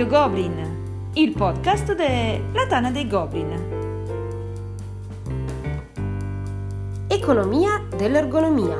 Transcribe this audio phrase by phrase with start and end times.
[0.00, 3.50] Radio Goblin, il podcast della Tana dei Goblin.
[7.06, 8.76] Economia dell'ergonomia.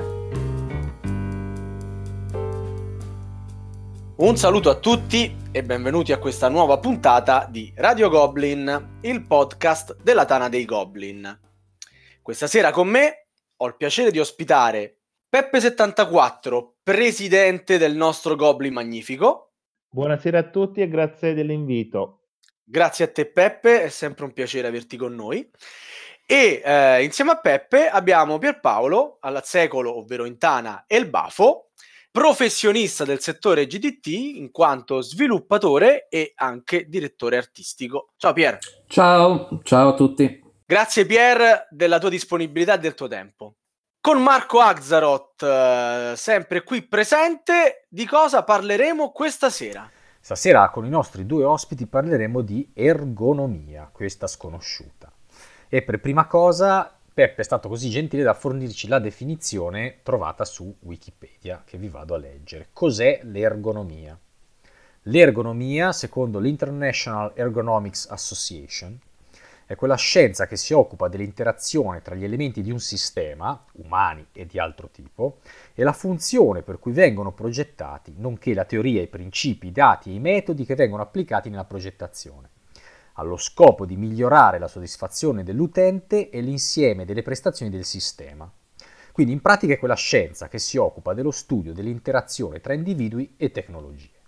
[4.17, 9.99] Un saluto a tutti e benvenuti a questa nuova puntata di Radio Goblin, il podcast
[10.03, 11.39] della Tana dei Goblin.
[12.23, 13.27] Questa sera con me
[13.59, 19.50] ho il piacere di ospitare Peppe74, presidente del nostro Goblin Magnifico.
[19.93, 22.27] Buonasera a tutti e grazie dell'invito.
[22.63, 25.51] Grazie a te Peppe, è sempre un piacere averti con noi.
[26.25, 31.71] E eh, insieme a Peppe abbiamo Pierpaolo, alla secolo, ovvero Intana e il Bafo,
[32.09, 38.13] professionista del settore GDT in quanto sviluppatore e anche direttore artistico.
[38.17, 38.59] Ciao Pier.
[38.87, 40.41] Ciao, ciao a tutti.
[40.65, 43.57] Grazie Pier della tua disponibilità e del tuo tempo.
[44.03, 49.91] Con Marco Axaroth, eh, sempre qui presente, di cosa parleremo questa sera?
[50.19, 55.13] Stasera con i nostri due ospiti parleremo di ergonomia, questa sconosciuta.
[55.69, 60.75] E per prima cosa Peppe è stato così gentile da fornirci la definizione trovata su
[60.81, 62.69] Wikipedia, che vi vado a leggere.
[62.73, 64.19] Cos'è l'ergonomia?
[65.03, 68.99] L'ergonomia, secondo l'International Ergonomics Association,
[69.71, 74.45] è quella scienza che si occupa dell'interazione tra gli elementi di un sistema, umani e
[74.45, 75.39] di altro tipo,
[75.75, 80.15] e la funzione per cui vengono progettati, nonché la teoria, i principi, i dati e
[80.15, 82.51] i metodi che vengono applicati nella progettazione,
[83.13, 88.51] allo scopo di migliorare la soddisfazione dell'utente e l'insieme delle prestazioni del sistema.
[89.13, 93.53] Quindi in pratica è quella scienza che si occupa dello studio dell'interazione tra individui e
[93.53, 94.19] tecnologie.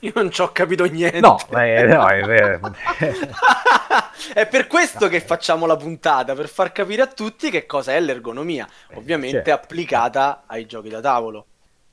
[0.00, 1.18] Io non ci ho capito niente.
[1.18, 2.60] No, eh, no è, è,
[4.32, 8.00] è per questo che facciamo la puntata, per far capire a tutti che cosa è
[8.00, 9.52] l'ergonomia, ovviamente certo.
[9.52, 11.46] applicata ai giochi da tavolo.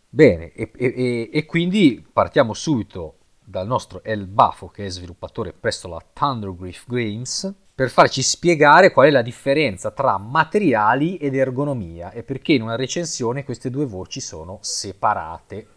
[0.10, 5.88] Bene, e, e, e, quindi partiamo subito dal nostro El Bafo, che è sviluppatore presso
[5.88, 12.22] la Thundergriff Games, per farci spiegare qual è la differenza tra materiali ed ergonomia e
[12.22, 15.68] perché in una recensione queste due voci sono separate.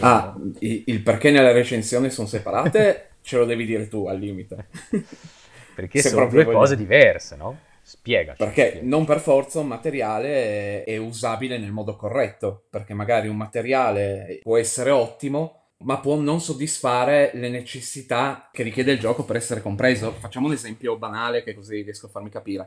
[0.00, 4.68] Ah, il perché nella recensione sono separate ce lo devi dire tu al limite.
[5.76, 6.58] Perché Se sono due voglio...
[6.58, 7.58] cose diverse, no?
[7.82, 8.38] Spiegaci.
[8.38, 8.86] Perché spiega.
[8.88, 14.40] non per forza un materiale è, è usabile nel modo corretto, perché magari un materiale
[14.42, 19.60] può essere ottimo, ma può non soddisfare le necessità che richiede il gioco per essere
[19.60, 20.12] compreso.
[20.12, 22.66] Facciamo un esempio banale che così riesco a farmi capire.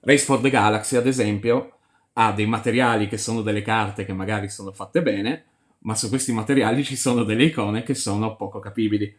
[0.00, 1.72] Race for the Galaxy, ad esempio,
[2.14, 5.44] ha dei materiali che sono delle carte che magari sono fatte bene,
[5.80, 9.14] ma su questi materiali ci sono delle icone che sono poco capibili.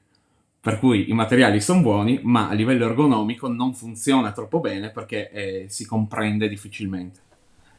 [0.59, 5.29] Per cui i materiali sono buoni, ma a livello ergonomico non funziona troppo bene perché
[5.31, 7.19] eh, si comprende difficilmente.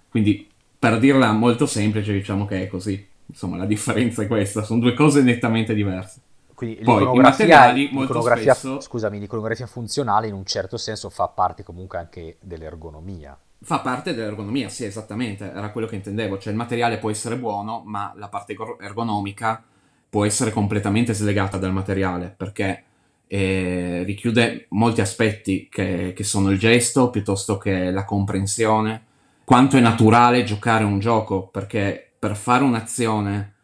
[0.09, 3.07] Quindi, per dirla molto semplice, diciamo che è così.
[3.27, 6.21] Insomma, la differenza è questa, sono due cose nettamente diverse.
[6.55, 8.81] Quindi Poi, l'iconografia, i materiali molto spesso...
[8.81, 13.39] Scusami, l'iconografia funzionale in un certo senso fa parte comunque anche dell'ergonomia.
[13.61, 16.39] Fa parte dell'ergonomia, sì, esattamente, era quello che intendevo.
[16.39, 19.63] Cioè il materiale può essere buono, ma la parte ergonomica
[20.09, 22.85] può essere completamente slegata dal materiale, perché
[23.27, 29.03] eh, richiude molti aspetti che, che, sono il gesto piuttosto che la comprensione,
[29.45, 33.55] quanto è naturale giocare un gioco, perché per fare un'azione,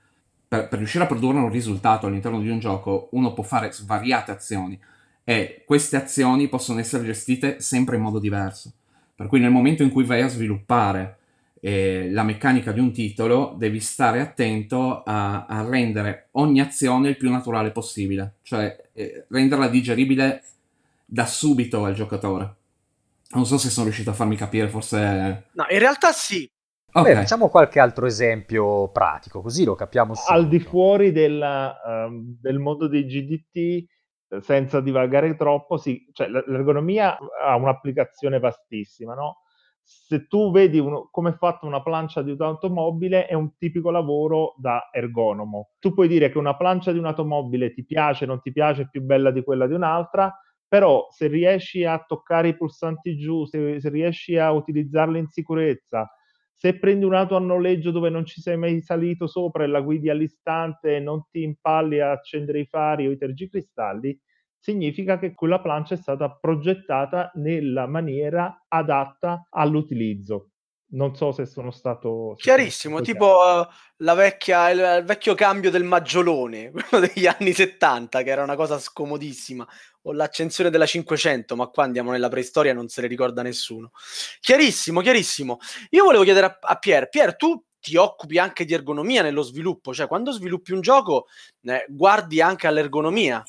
[0.47, 4.31] per, per riuscire a produrre un risultato all'interno di un gioco, uno può fare svariate
[4.31, 4.78] azioni
[5.25, 8.71] e queste azioni possono essere gestite sempre in modo diverso.
[9.16, 11.19] Per cui nel momento in cui vai a sviluppare
[11.67, 17.17] eh, la meccanica di un titolo, devi stare attento a, a, rendere ogni azione il
[17.17, 20.43] più naturale possibile, cioè eh, renderla digeribile
[21.07, 22.55] da subito al giocatore.
[23.31, 25.47] Non so se sono riuscito a farmi capire, forse...
[25.53, 26.47] No, in realtà sì.
[26.93, 27.15] Okay.
[27.15, 30.35] Beh, facciamo qualche altro esempio pratico, così lo capiamo subito.
[30.35, 37.17] Al di fuori della, um, del mondo dei GDT, senza divagare troppo, sì, cioè, l'ergonomia
[37.43, 39.38] ha un'applicazione vastissima, no?
[39.87, 44.55] Se tu vedi uno, come è fatta una plancia di un'automobile, è un tipico lavoro
[44.59, 45.71] da ergonomo.
[45.79, 49.03] Tu puoi dire che una plancia di un'automobile ti piace, non ti piace, è più
[49.03, 50.35] bella di quella di un'altra,
[50.67, 56.09] però se riesci a toccare i pulsanti giusti, se, se riesci a utilizzarla in sicurezza,
[56.57, 60.09] se prendi un'auto a noleggio dove non ci sei mai salito sopra e la guidi
[60.09, 64.19] all'istante e non ti impalli a accendere i fari o i tergicristalli,
[64.64, 70.52] significa che quella plancia è stata progettata nella maniera adatta all'utilizzo.
[70.94, 72.34] Non so se sono stato...
[72.38, 73.66] Chiarissimo, tipo uh,
[73.96, 78.56] la vecchia, il, il, vecchio cambio del maggiolone, quello degli anni 70, che era una
[78.56, 79.66] cosa scomodissima,
[80.02, 83.90] o l'accensione della 500, ma qua andiamo nella preistoria e non se ne ricorda nessuno.
[84.40, 85.58] Chiarissimo, chiarissimo.
[85.90, 89.93] Io volevo chiedere a, a Pier, Pier, tu ti occupi anche di ergonomia nello sviluppo,
[89.93, 91.26] cioè quando sviluppi un gioco
[91.64, 93.44] eh, guardi anche all'ergonomia.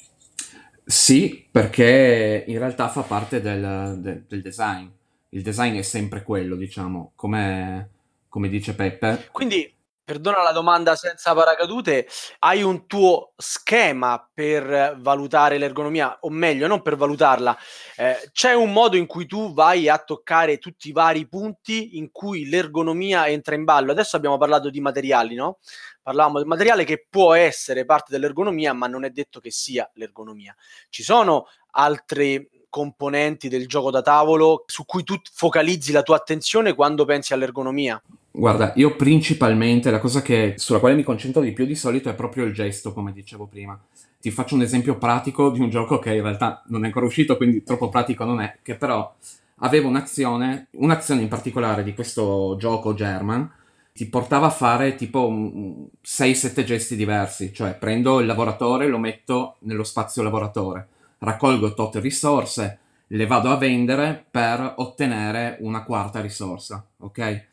[0.88, 4.88] Sì, perché in realtà fa parte del, del- del design.
[5.30, 7.90] Il design è sempre quello, diciamo, come,
[8.30, 9.28] come dice Peppe.
[9.32, 9.75] Quindi,
[10.06, 12.07] perdona la domanda senza paracadute,
[12.40, 17.57] hai un tuo schema per valutare l'ergonomia, o meglio, non per valutarla,
[17.98, 22.12] eh, c'è un modo in cui tu vai a toccare tutti i vari punti in
[22.12, 23.92] cui l'ergonomia entra in ballo.
[23.92, 25.57] Adesso abbiamo parlato di materiali, no?
[26.04, 30.56] Parlavamo del materiale che può essere parte dell'ergonomia, ma non è detto che sia l'ergonomia.
[30.88, 36.75] Ci sono altri componenti del gioco da tavolo su cui tu focalizzi la tua attenzione
[36.75, 38.00] quando pensi all'ergonomia?
[38.38, 42.16] Guarda, io principalmente la cosa che, sulla quale mi concentro di più di solito è
[42.16, 43.80] proprio il gesto, come dicevo prima.
[44.20, 47.38] Ti faccio un esempio pratico di un gioco che in realtà non è ancora uscito,
[47.38, 49.16] quindi troppo pratico non è, che però
[49.60, 53.50] aveva un'azione, un'azione in particolare di questo gioco German,
[53.94, 59.86] ti portava a fare tipo 6-7 gesti diversi, cioè prendo il lavoratore, lo metto nello
[59.86, 60.88] spazio lavoratore,
[61.20, 67.46] raccolgo tot risorse, le vado a vendere per ottenere una quarta risorsa, ok?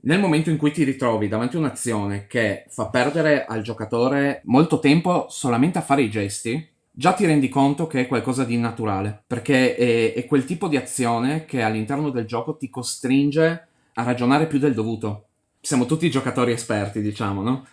[0.00, 4.78] Nel momento in cui ti ritrovi davanti a un'azione che fa perdere al giocatore molto
[4.78, 9.24] tempo solamente a fare i gesti, già ti rendi conto che è qualcosa di naturale,
[9.26, 14.46] perché è, è quel tipo di azione che all'interno del gioco ti costringe a ragionare
[14.46, 15.24] più del dovuto
[15.60, 17.66] siamo tutti giocatori esperti, diciamo, no?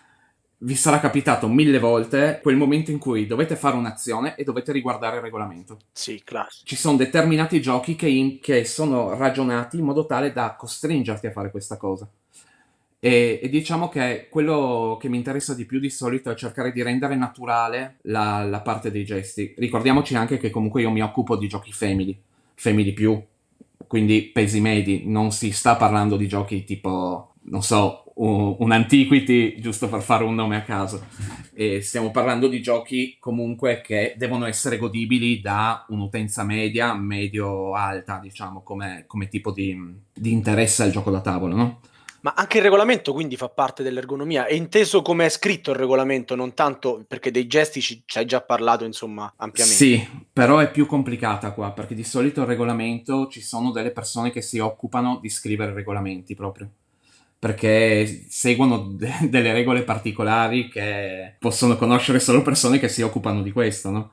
[0.58, 5.18] Vi sarà capitato mille volte quel momento in cui dovete fare un'azione e dovete riguardare
[5.18, 5.80] il regolamento.
[5.92, 6.66] Sì, classico.
[6.66, 11.32] Ci sono determinati giochi che, in, che sono ragionati in modo tale da costringerti a
[11.32, 12.10] fare questa cosa.
[13.06, 16.82] E, e, diciamo che quello che mi interessa di più di solito è cercare di
[16.82, 19.54] rendere naturale la, la, parte dei gesti.
[19.58, 22.20] Ricordiamoci anche che comunque io mi occupo di giochi family,
[22.56, 23.22] family più,
[23.86, 29.60] quindi pesi medi, non si sta parlando di giochi tipo non so, un, un, Antiquity,
[29.60, 31.06] giusto per fare un nome a caso.
[31.54, 38.62] E stiamo parlando di giochi comunque che devono essere godibili da un'utenza media, medio-alta, diciamo,
[38.64, 39.78] come, come tipo di,
[40.14, 41.80] di, interesse al gioco da tavolo, no?
[42.22, 46.34] Ma anche il regolamento quindi fa parte dell'ergonomia, è inteso come è scritto il regolamento,
[46.34, 49.78] non tanto perché dei gesti ci, ci hai già parlato, insomma, ampiamente.
[49.78, 54.32] Sì, però è più complicata qua, perché di solito il regolamento ci sono delle persone
[54.32, 56.68] che si occupano di scrivere regolamenti proprio
[57.38, 63.52] perché seguono de- delle regole particolari che possono conoscere solo persone che si occupano di
[63.52, 64.12] questo, no?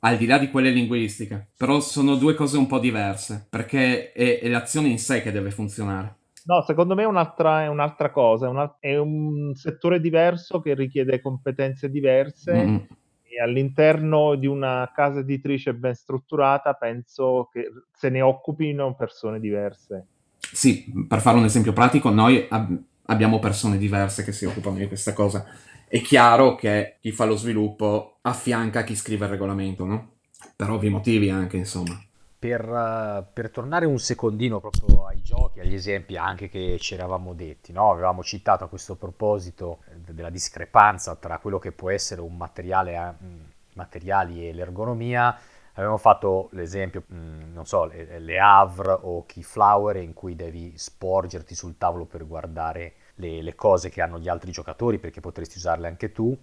[0.00, 1.50] Al di là di quelle linguistiche.
[1.56, 5.50] Però sono due cose un po' diverse, perché è, è l'azione in sé che deve
[5.50, 6.16] funzionare.
[6.44, 10.74] No, secondo me è un'altra, è un'altra cosa, è, una, è, un settore diverso che
[10.74, 12.76] richiede competenze diverse mm.
[13.22, 20.06] e all'interno di una casa editrice ben strutturata penso che se ne occupino persone diverse.
[20.50, 24.88] Sì, per fare un esempio pratico, noi ab- abbiamo persone diverse che si occupano di
[24.88, 25.44] questa cosa.
[25.86, 30.10] È chiaro che chi fa lo sviluppo affianca chi scrive il regolamento, no?
[30.56, 32.00] Per ovvi motivi anche, insomma.
[32.38, 37.34] Per, uh, per, tornare un secondino proprio ai giochi, agli esempi anche che ci eravamo
[37.34, 37.92] detti, no?
[37.92, 42.94] avevamo citato a questo proposito eh, della discrepanza tra quello che può essere un materiale,
[42.94, 43.26] eh,
[43.74, 45.38] materiali e l'ergonomia,
[45.74, 51.54] Abbiamo fatto l'esempio, mm, non so, le, le Havre o Keyflower in cui devi sporgerti
[51.54, 55.88] sul tavolo per guardare le, le cose che hanno gli altri giocatori perché potresti usarle
[55.88, 56.36] anche tu.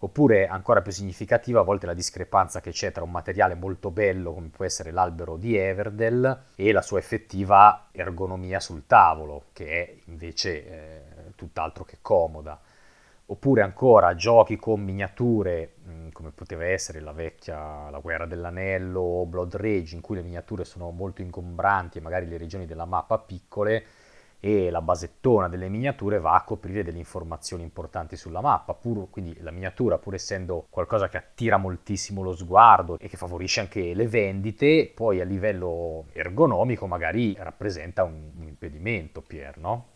[0.00, 4.34] Oppure, ancora più significativa, a volte la discrepanza che c'è tra un materiale molto bello
[4.34, 9.96] come può essere l'albero di Everdell e la sua effettiva ergonomia sul tavolo, che è
[10.04, 11.02] invece eh,
[11.34, 12.60] tutt'altro che comoda
[13.26, 19.26] oppure ancora giochi con miniature mm, come poteva essere la vecchia La guerra dell'anello o
[19.26, 23.18] Blood Rage in cui le miniature sono molto ingombranti e magari le regioni della mappa
[23.18, 23.84] piccole
[24.38, 29.36] e la basettona delle miniature va a coprire delle informazioni importanti sulla mappa, pur, quindi
[29.40, 34.06] la miniatura pur essendo qualcosa che attira moltissimo lo sguardo e che favorisce anche le
[34.06, 39.86] vendite, poi a livello ergonomico magari rappresenta un, un impedimento, Pier, no?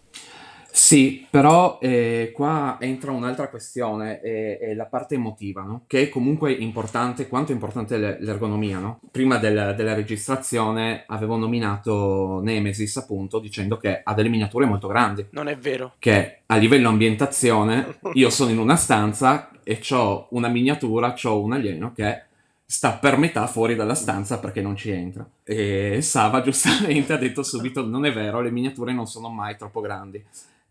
[0.73, 5.85] Sì, però eh, qua entra un'altra questione, è, è la parte emotiva, no?
[5.87, 8.79] che è comunque importante, quanto è importante l'ergonomia.
[8.79, 9.01] No?
[9.11, 15.27] Prima del, della registrazione avevo nominato Nemesis appunto dicendo che ha delle miniature molto grandi.
[15.31, 15.95] Non è vero.
[15.99, 21.53] Che a livello ambientazione io sono in una stanza e ho una miniatura, ho un
[21.53, 22.25] alieno che
[22.65, 25.29] sta per metà fuori dalla stanza perché non ci entra.
[25.43, 29.81] E Sava giustamente ha detto subito non è vero, le miniature non sono mai troppo
[29.81, 30.25] grandi.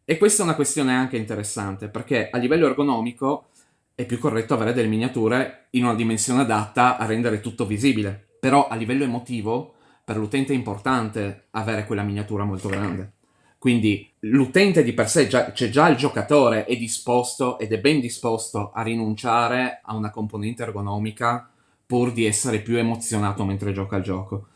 [0.09, 3.49] E questa è una questione anche interessante, perché a livello ergonomico
[3.93, 8.67] è più corretto avere delle miniature in una dimensione adatta a rendere tutto visibile, però
[8.67, 13.11] a livello emotivo per l'utente è importante avere quella miniatura molto grande.
[13.59, 17.99] Quindi l'utente di per sé, già, c'è già il giocatore, è disposto ed è ben
[17.99, 21.51] disposto a rinunciare a una componente ergonomica
[21.85, 24.47] pur di essere più emozionato mentre gioca al gioco.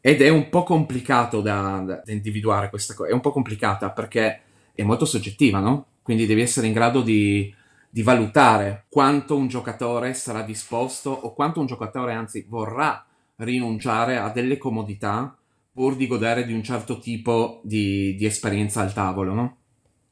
[0.00, 4.42] Ed è un po' complicato da, da individuare questa cosa, è un po' complicata perché
[4.74, 5.86] è molto soggettiva, no?
[6.02, 7.52] Quindi devi essere in grado di,
[7.88, 13.04] di valutare quanto un giocatore sarà disposto o quanto un giocatore anzi vorrà
[13.36, 15.36] rinunciare a delle comodità
[15.72, 19.56] pur di godere di un certo tipo di, di esperienza al tavolo, no?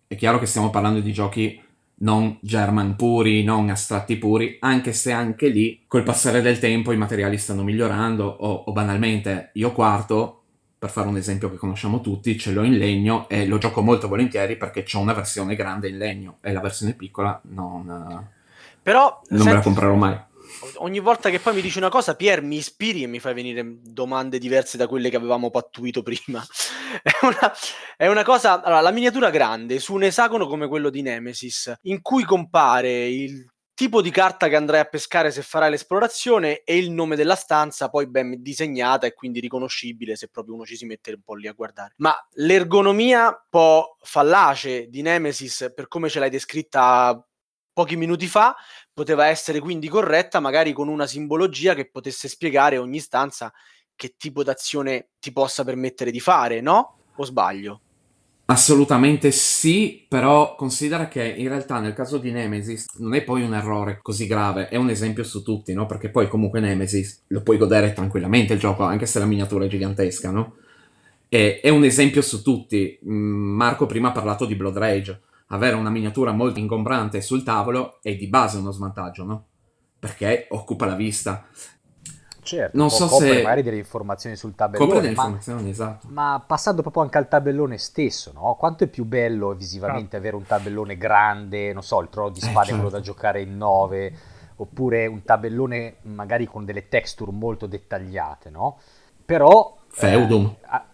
[0.07, 1.61] È chiaro che stiamo parlando di giochi
[2.01, 6.97] non German puri, non astratti puri, anche se anche lì col passare del tempo i
[6.97, 10.40] materiali stanno migliorando o, o banalmente io quarto,
[10.81, 14.09] per fare un esempio che conosciamo tutti, ce l'ho in legno e lo gioco molto
[14.09, 18.27] volentieri perché c'ho una versione grande in legno e la versione piccola non,
[18.83, 20.19] Però, non me la comprerò mai
[20.77, 23.63] ogni volta che poi mi dici una cosa, Pier, mi ispiri e mi fai venire
[23.83, 26.45] domande diverse da quelle che avevamo pattuito prima.
[27.03, 27.53] è, una,
[27.97, 28.63] è una cosa.
[28.63, 33.50] Allora, la miniatura grande su un esagono come quello di Nemesis, in cui compare il
[33.81, 37.89] tipo di carta che andrai a pescare se farai l'esplorazione e il nome della stanza
[37.89, 41.47] poi ben disegnata e quindi riconoscibile se proprio uno ci si mette un po' lì
[41.47, 41.95] a guardare.
[41.97, 47.27] Ma l'ergonomia un po' fallace di Nemesis per come ce l'hai descritta
[47.73, 48.55] pochi minuti fa
[48.93, 53.51] poteva essere quindi corretta magari con una simbologia che potesse spiegare ogni stanza
[53.97, 56.99] che tipo d'azione ti possa permettere di fare, no?
[57.17, 57.81] O sbaglio?
[58.51, 63.55] Assolutamente sì, però considera che in realtà nel caso di Nemesis non è poi un
[63.55, 65.87] errore così grave, è un esempio su tutti, no?
[65.87, 69.69] Perché poi comunque Nemesis lo puoi godere tranquillamente il gioco, anche se la miniatura è
[69.69, 70.57] gigantesca, no?
[71.29, 72.99] E, è un esempio su tutti.
[73.09, 78.01] Mm, Marco prima ha parlato di Blood Rage avere una miniatura molto ingombrante sul tavolo
[78.03, 79.47] è di base uno svantaggio, no?
[79.97, 81.47] Perché occupa la vista.
[82.43, 84.87] Certo, non so copre se magari delle informazioni sul tabellone.
[84.87, 86.07] Copre delle informazioni, ma, esatto.
[86.11, 88.57] Ma passando proprio anche al tabellone stesso, no?
[88.59, 90.19] Quanto è più bello visivamente ah.
[90.19, 92.75] avere un tabellone grande, non so, il trono di spade, eh, certo.
[92.75, 94.13] quello da giocare in 9,
[94.57, 98.79] oppure un tabellone magari con delle texture molto dettagliate, no?
[99.25, 99.77] Però...
[99.89, 100.57] Feudum.
[100.63, 100.90] Eh,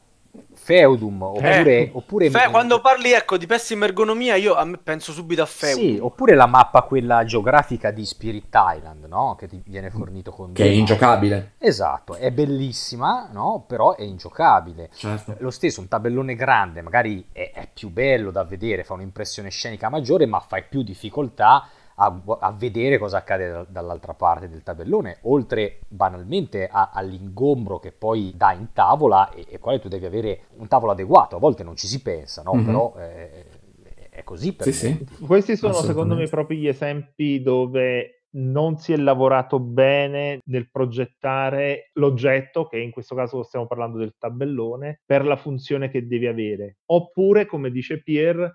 [0.55, 5.13] Feudum oppure, eh, oppure fe- quando parli ecco di pessima ergonomia io a me penso
[5.13, 9.37] subito a Feudum sì, oppure la mappa quella geografica di Spirit Island no?
[9.39, 13.65] che ti viene fornito con che è ingiocabile esatto è bellissima no?
[13.67, 15.37] però è ingiocabile certo.
[15.39, 19.89] lo stesso un tabellone grande magari è, è più bello da vedere fa un'impressione scenica
[19.89, 25.81] maggiore ma fai più difficoltà a, a vedere cosa accade dall'altra parte del tabellone, oltre
[25.89, 30.69] banalmente a, all'ingombro che poi dà in tavola e, e quale tu devi avere un
[30.69, 31.37] tavolo adeguato.
[31.37, 32.55] A volte non ci si pensa, no?
[32.55, 32.65] Mm-hmm.
[32.65, 33.45] Però eh,
[34.11, 35.07] è così per sì, sì.
[35.27, 41.91] Questi sono secondo me proprio gli esempi dove non si è lavorato bene nel progettare
[41.95, 46.79] l'oggetto, che in questo caso stiamo parlando del tabellone, per la funzione che devi avere.
[46.87, 48.55] Oppure, come dice Pierre,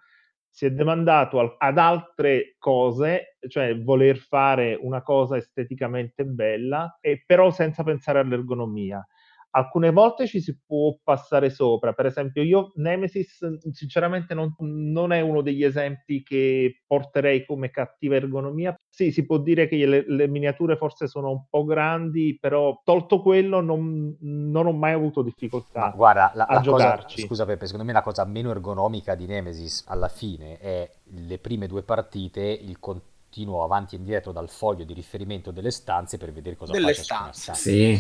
[0.51, 7.49] si è demandato ad altre cose, cioè voler fare una cosa esteticamente bella, e però
[7.51, 9.03] senza pensare all'ergonomia
[9.51, 11.93] alcune volte ci si può passare sopra.
[11.93, 18.15] Per esempio, io Nemesis, sinceramente, non, non, è uno degli esempi che porterei come cattiva
[18.15, 18.75] ergonomia.
[18.89, 23.21] Sì, si può dire che le, le miniature forse sono un po' grandi, però tolto
[23.21, 27.15] quello, non, non ho mai avuto difficoltà Ma guarda, la, a la giocarci.
[27.15, 31.37] Cosa, scusa, Peppe, secondo me la cosa meno ergonomica di Nemesis alla fine è le
[31.39, 36.17] prime due partite, il contatto continuo avanti e indietro dal foglio di riferimento delle stanze
[36.17, 37.41] per vedere cosa delle fa stanze.
[37.41, 37.53] stanza.
[37.53, 37.97] Sì.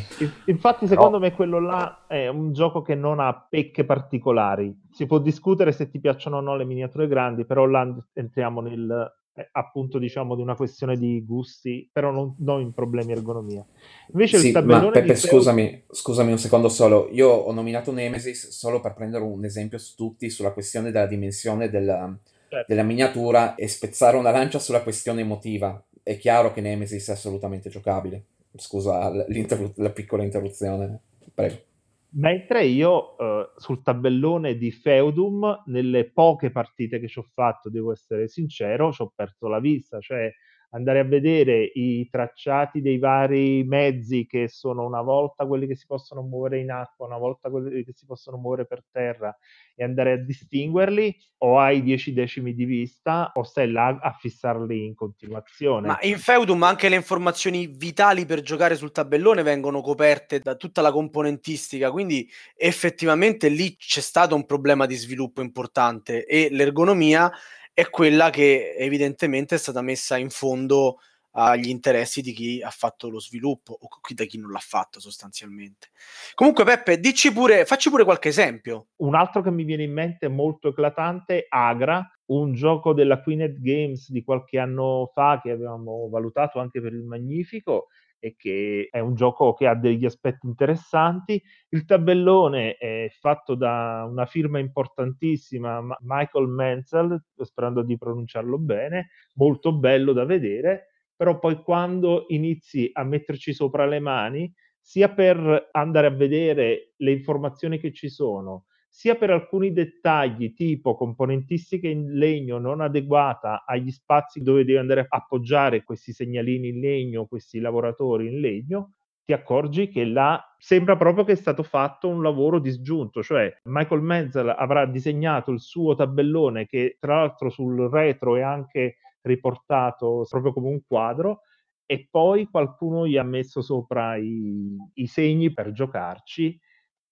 [0.47, 1.29] Infatti, secondo Però...
[1.29, 4.77] me quello là è un gioco che non ha pecche particolari.
[4.91, 9.09] Si può discutere se ti piacciono o no le miniature grandi, però là entriamo nel
[9.33, 13.65] eh, appunto diciamo di una questione di gusti, però non, non in problemi ergonomia.
[14.11, 17.07] Invece sì, il tabellone ma Peppe, scusami, scusami un secondo solo.
[17.13, 21.69] Io ho nominato Nemesis solo per prendere un esempio su tutti sulla questione della dimensione
[21.69, 22.13] della
[22.51, 22.65] certo.
[22.67, 25.81] della miniatura e spezzare una lancia sulla questione emotiva.
[26.03, 28.25] È chiaro che Nemesis è assolutamente giocabile.
[28.55, 30.99] Scusa la piccola interruzione,
[31.33, 31.69] prego.
[32.13, 37.93] Mentre io uh, sul tabellone di Feudum, nelle poche partite che ci ho fatto, devo
[37.93, 40.29] essere sincero, ci ho perso la vista, cioè
[40.73, 45.85] andare a vedere i tracciati dei vari mezzi che sono una volta quelli che si
[45.85, 49.35] possono muovere in acqua, una volta quelli che si possono muovere per terra
[49.75, 54.85] e andare a distinguerli o hai dieci decimi di vista o stai là a fissarli
[54.85, 55.87] in continuazione.
[55.87, 60.81] Ma in Feudum anche le informazioni vitali per giocare sul tabellone vengono coperte da tutta
[60.81, 67.31] la componentistica, quindi effettivamente lì c'è stato un problema di sviluppo importante e l'ergonomia
[67.73, 70.99] è quella che evidentemente è stata messa in fondo
[71.33, 75.91] agli interessi di chi ha fatto lo sviluppo o da chi non l'ha fatto sostanzialmente.
[76.35, 78.87] Comunque Peppe, dici pure, facci pure qualche esempio.
[78.97, 84.09] Un altro che mi viene in mente molto eclatante, Agra, un gioco della Queened Games
[84.11, 87.87] di qualche anno fa che avevamo valutato anche per il Magnifico,
[88.21, 91.41] e che è un gioco che ha degli aspetti interessanti.
[91.69, 99.73] Il tabellone è fatto da una firma importantissima, Michael Menzel, sperando di pronunciarlo bene, molto
[99.73, 106.07] bello da vedere, però poi quando inizi a metterci sopra le mani, sia per andare
[106.07, 112.57] a vedere le informazioni che ci sono, sia per alcuni dettagli tipo componentistica in legno
[112.57, 118.27] non adeguata agli spazi dove devi andare a appoggiare questi segnalini in legno, questi lavoratori
[118.27, 123.23] in legno, ti accorgi che là sembra proprio che è stato fatto un lavoro disgiunto,
[123.23, 128.97] cioè Michael Menzel avrà disegnato il suo tabellone che tra l'altro sul retro è anche
[129.21, 131.43] riportato proprio come un quadro
[131.85, 136.59] e poi qualcuno gli ha messo sopra i, i segni per giocarci.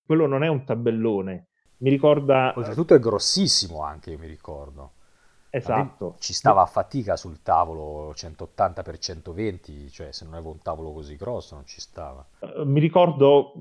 [0.06, 1.49] Quello non è un tabellone,
[1.80, 2.54] mi ricorda...
[2.56, 4.94] Oltretutto è grossissimo anche, io mi ricordo.
[5.52, 6.16] Esatto.
[6.20, 11.56] Ci stava a fatica sul tavolo 180x120, cioè se non avevo un tavolo così grosso
[11.56, 12.26] non ci stava.
[12.66, 13.54] Mi ricordo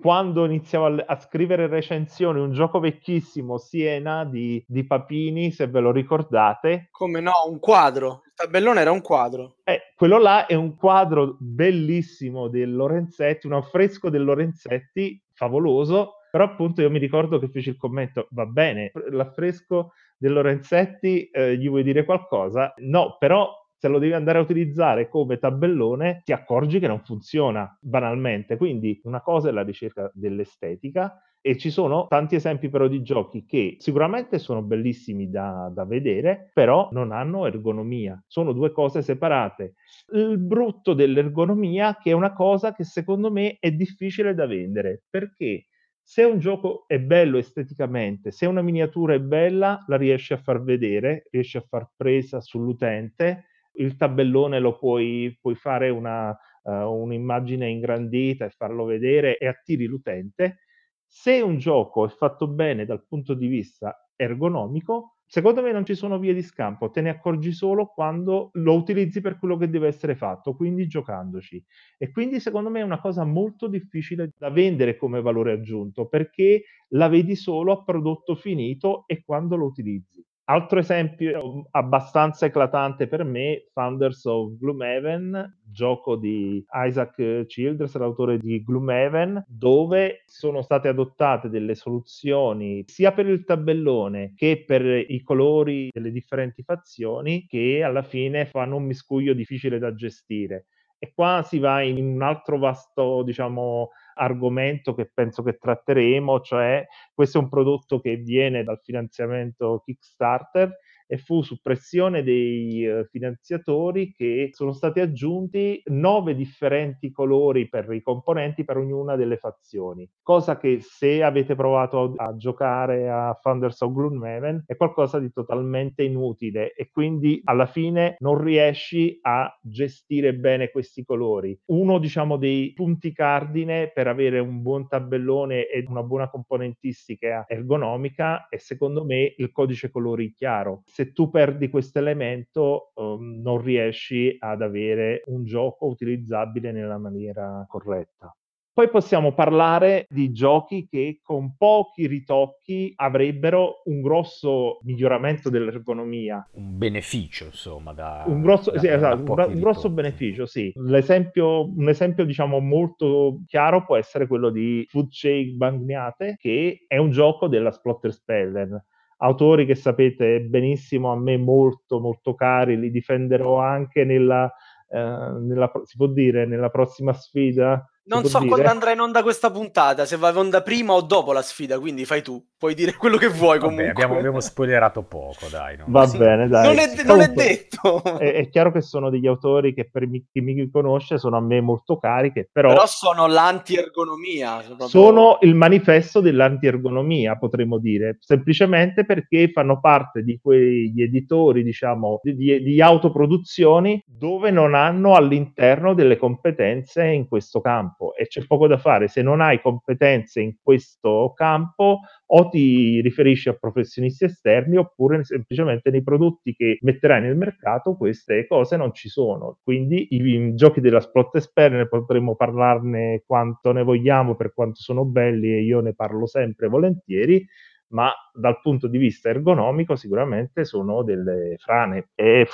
[0.00, 5.80] quando iniziavo a, a, scrivere recensioni, un gioco vecchissimo, Siena di, di, Papini, se ve
[5.80, 6.88] lo ricordate.
[6.90, 8.22] Come no, un quadro.
[8.24, 9.56] Il tabellone era un quadro.
[9.64, 16.44] Eh, quello là è un quadro bellissimo del Lorenzetti, un affresco del Lorenzetti favoloso però
[16.44, 21.68] appunto io mi ricordo che feci il commento, va bene, l'affresco del Lorenzetti eh, gli
[21.68, 22.72] vuoi dire qualcosa?
[22.78, 27.76] No, però se lo devi andare a utilizzare come tabellone ti accorgi che non funziona
[27.80, 28.56] banalmente.
[28.56, 33.44] Quindi una cosa è la ricerca dell'estetica e ci sono tanti esempi però di giochi
[33.46, 38.20] che sicuramente sono bellissimi da, da vedere, però non hanno ergonomia.
[38.26, 39.74] Sono due cose separate.
[40.12, 45.66] Il brutto dell'ergonomia che è una cosa che secondo me è difficile da vendere perché
[46.10, 50.62] se un gioco è bello esteticamente, se una miniatura è bella, la riesci a far
[50.62, 56.30] vedere, riesci a far presa sull'utente, il tabellone lo puoi, puoi fare una,
[56.62, 60.60] uh, un'immagine ingrandita e farlo vedere e attiri l'utente.
[61.04, 65.94] Se un gioco è fatto bene dal punto di vista ergonomico, Secondo me non ci
[65.94, 69.86] sono vie di scampo, te ne accorgi solo quando lo utilizzi per quello che deve
[69.86, 71.62] essere fatto, quindi giocandoci.
[71.98, 76.62] E quindi secondo me è una cosa molto difficile da vendere come valore aggiunto, perché
[76.92, 80.24] la vedi solo a prodotto finito e quando lo utilizzi.
[80.50, 88.62] Altro esempio abbastanza eclatante per me, Founders of Gloomhaven, gioco di Isaac Childress, l'autore di
[88.62, 95.90] Gloomhaven, dove sono state adottate delle soluzioni sia per il tabellone che per i colori
[95.92, 100.64] delle differenti fazioni che alla fine fanno un miscuglio difficile da gestire.
[101.00, 106.84] E qua si va in un altro vasto, diciamo, argomento che penso che tratteremo, cioè
[107.14, 110.76] questo è un prodotto che viene dal finanziamento Kickstarter
[111.08, 117.90] e fu su pressione dei uh, finanziatori che sono stati aggiunti nove differenti colori per
[117.92, 123.36] i componenti per ognuna delle fazioni, cosa che se avete provato a, a giocare a
[123.40, 129.50] Founders of Gloomhaven è qualcosa di totalmente inutile e quindi alla fine non riesci a
[129.62, 131.58] gestire bene questi colori.
[131.66, 138.48] Uno diciamo dei punti cardine per avere un buon tabellone e una buona componentistica ergonomica
[138.48, 144.34] è secondo me il codice colori chiaro se tu perdi questo elemento um, non riesci
[144.36, 148.36] ad avere un gioco utilizzabile nella maniera corretta.
[148.72, 156.44] Poi possiamo parlare di giochi che con pochi ritocchi avrebbero un grosso miglioramento dell'ergonomia.
[156.54, 160.72] Un beneficio, insomma, da, un grosso, da, sì, da esatto, un, un grosso beneficio, sì.
[160.74, 166.96] L'esempio, un esempio, diciamo, molto chiaro può essere quello di Food Shake Bagnate, che è
[166.96, 168.84] un gioco della Splotter Spellen
[169.18, 174.52] autori che sapete benissimo a me molto molto cari, li difenderò anche nella,
[174.88, 178.50] eh, nella si può dire, nella prossima sfida non so dire?
[178.50, 181.78] quando andrà in onda questa puntata, se va in onda prima o dopo la sfida,
[181.78, 183.84] quindi fai tu, puoi dire quello che vuoi comunque.
[183.84, 185.76] Vabbè, abbiamo, abbiamo spoilerato poco, dai.
[185.76, 185.84] No?
[185.88, 186.16] Va sì.
[186.16, 186.66] bene, dai.
[186.66, 188.02] Non è, non è detto.
[188.18, 191.40] È, è, chiaro che sono degli autori che per mi, chi mi conosce sono a
[191.40, 192.68] me molto cari, che però...
[192.68, 194.62] Però sono l'anti-ergonomia.
[194.64, 194.88] Proprio...
[194.88, 202.34] Sono il manifesto dell'anti-ergonomia, potremmo dire, semplicemente perché fanno parte di quegli editori, diciamo, di,
[202.34, 208.46] di, di autoproduzioni dove non hanno all'interno delle competenze in questo campo campo e c'è
[208.46, 209.08] poco da fare.
[209.08, 215.90] Se non hai competenze in questo campo, o ti riferisci a professionisti esterni oppure semplicemente
[215.90, 219.58] nei prodotti che metterai nel mercato queste cose non ci sono.
[219.62, 225.04] Quindi i, i giochi della Splot Expert potremmo parlarne quanto ne vogliamo per quanto sono
[225.04, 227.44] belli e io ne parlo sempre volentieri
[227.90, 232.08] ma dal punto di vista ergonomico sicuramente sono delle frane.
[232.14, 232.46] E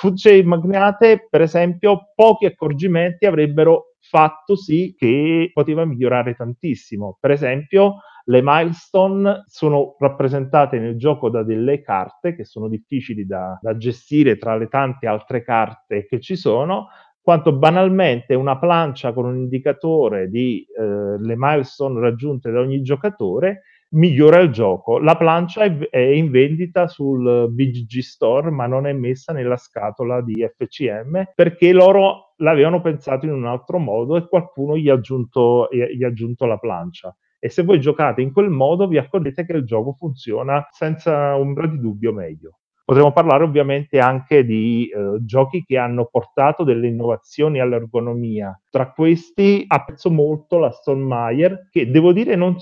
[0.45, 7.17] Magnate, per esempio, pochi accorgimenti avrebbero fatto sì che poteva migliorare tantissimo.
[7.19, 13.57] Per esempio, le milestone sono rappresentate nel gioco da delle carte che sono difficili da,
[13.61, 16.87] da gestire tra le tante altre carte che ci sono,
[17.21, 23.61] quanto banalmente una plancia con un indicatore di eh, le milestone raggiunte da ogni giocatore
[23.89, 24.99] migliora il gioco.
[24.99, 30.45] La plancia è, in vendita sul BGG Store, ma non è messa nella scatola di
[30.45, 36.03] FCM perché loro l'avevano pensato in un altro modo e qualcuno gli ha aggiunto, gli
[36.03, 39.65] ha aggiunto la plancia e se voi giocate in quel modo vi accorgete che il
[39.65, 42.57] gioco funziona senza ombra di dubbio meglio.
[42.83, 48.59] Potremmo parlare ovviamente anche di eh, giochi che hanno portato delle innovazioni all'ergonomia.
[48.75, 52.57] Tra questi apprezzo molto la Stonemeyer, che devo dire non,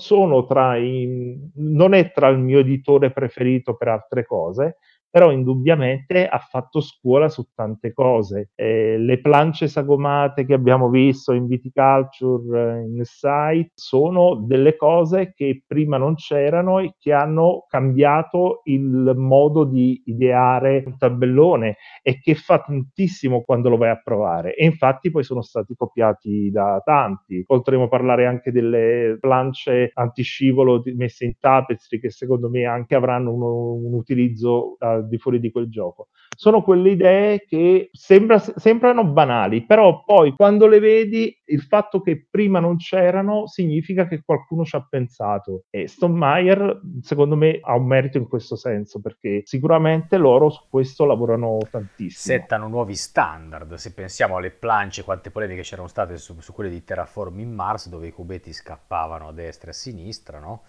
[0.78, 4.76] i, non è tra il mio editore preferito per altre cose,
[5.14, 8.50] però indubbiamente ha fatto scuola su tante cose.
[8.56, 15.62] Eh, le plance sagomate che abbiamo visto in Viticulture, in Site, sono delle cose che
[15.64, 22.34] prima non c'erano e che hanno cambiato il modo di ideare un tabellone e che
[22.34, 24.56] fa tantissimo quando lo vai a provare.
[24.56, 26.03] E infatti poi sono stati copiati
[26.50, 27.44] da tanti.
[27.46, 33.72] Potremmo parlare anche delle plance antiscivolo messe in tapestry che secondo me anche avranno uno,
[33.72, 36.08] un utilizzo uh, di fuori di quel gioco.
[36.36, 42.26] Sono quelle idee che sembra, sembrano banali, però poi quando le vedi, il fatto che
[42.28, 45.64] prima non c'erano significa che qualcuno ci ha pensato.
[45.70, 50.62] E Stone Meyer, secondo me, ha un merito in questo senso, perché sicuramente loro su
[50.68, 52.38] questo lavorano tantissimo.
[52.38, 53.74] Settano nuovi standard.
[53.74, 58.08] Se pensiamo alle plance, quante polemiche c'erano state su, su quelle di Terraforming Mars, dove
[58.08, 60.64] i cubetti scappavano a destra e a sinistra, no?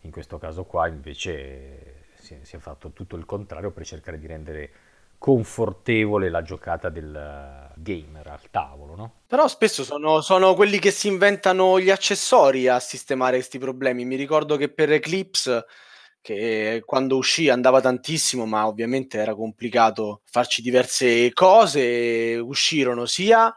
[0.00, 4.26] In questo caso qua invece si, si è fatto tutto il contrario per cercare di
[4.26, 4.70] rendere
[5.16, 9.12] confortevole la giocata del gamer al tavolo, no?
[9.28, 14.04] Però spesso sono, sono, quelli che si inventano gli accessori a sistemare questi problemi.
[14.04, 15.66] Mi ricordo che per Eclipse,
[16.20, 23.54] che quando uscì andava tantissimo, ma ovviamente era complicato farci diverse cose, uscirono sia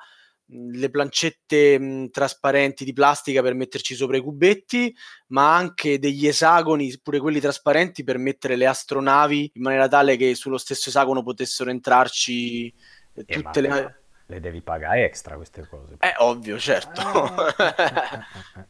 [0.50, 4.96] le plancette mh, trasparenti di plastica per metterci sopra i cubetti,
[5.28, 10.36] ma anche degli esagoni, pure quelli trasparenti, per mettere le astronavi in maniera tale che
[10.36, 12.74] sullo stesso esagono potessero entrarci
[13.14, 15.96] eh, tutte le le devi pagare extra queste cose.
[16.00, 17.02] È ovvio, certo.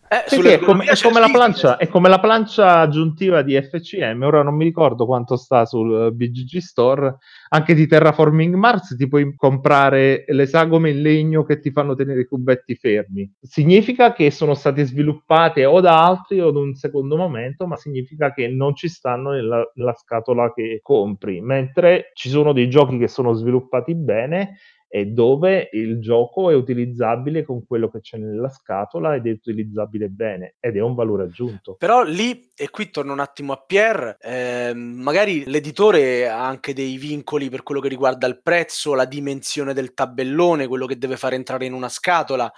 [0.08, 4.22] eh, sì, sì, è, come, è, come plancia, è, come, la plancia, aggiuntiva di FCM,
[4.22, 7.18] ora non mi ricordo quanto sta sul BGG Store,
[7.50, 12.22] anche di Terraforming Mars ti puoi comprare le sagome in legno che ti fanno tenere
[12.22, 13.32] i cubetti fermi.
[13.42, 18.32] Significa che sono state sviluppate o da altri o ad un secondo momento, ma significa
[18.32, 23.08] che non ci stanno nella, nella scatola che compri, mentre ci sono dei giochi che
[23.08, 29.16] sono sviluppati bene e dove il gioco è utilizzabile con quello che c'è nella scatola
[29.16, 31.76] ed è utilizzabile bene ed è un valore aggiunto.
[31.76, 36.98] Però lì, e qui torno un attimo a Pierre, eh, magari l'editore ha anche dei
[36.98, 41.36] vincoli per quello che riguarda il prezzo, la dimensione del tabellone, quello che deve fare
[41.36, 42.52] entrare in una scatola.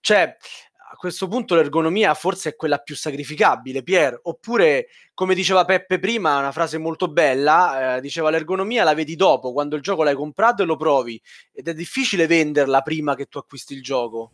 [0.00, 0.36] Cioè,
[0.92, 4.20] a questo punto l'ergonomia forse è quella più sacrificabile, Pier.
[4.24, 9.52] Oppure, come diceva Peppe prima, una frase molto bella, eh, diceva l'ergonomia la vedi dopo,
[9.52, 13.38] quando il gioco l'hai comprato e lo provi, ed è difficile venderla prima che tu
[13.38, 14.32] acquisti il gioco.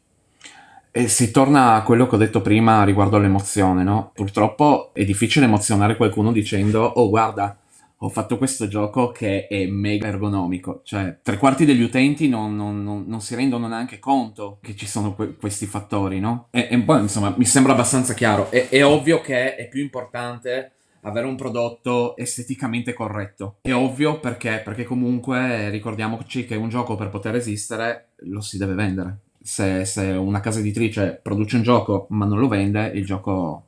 [0.90, 4.11] E si torna a quello che ho detto prima riguardo all'emozione, no?
[4.12, 7.57] Purtroppo è difficile emozionare qualcuno dicendo, oh guarda,
[8.00, 12.82] ho fatto questo gioco che è mega ergonomico, cioè tre quarti degli utenti non, non,
[12.84, 16.48] non, non si rendono neanche conto che ci sono que- questi fattori, no?
[16.50, 20.72] E, e, poi insomma mi sembra abbastanza chiaro, è, è ovvio che è più importante
[21.02, 23.58] avere un prodotto esteticamente corretto.
[23.62, 28.74] È ovvio perché, perché comunque ricordiamoci che un gioco per poter esistere lo si deve
[28.74, 29.18] vendere.
[29.40, 33.67] Se, se una casa editrice produce un gioco ma non lo vende, il gioco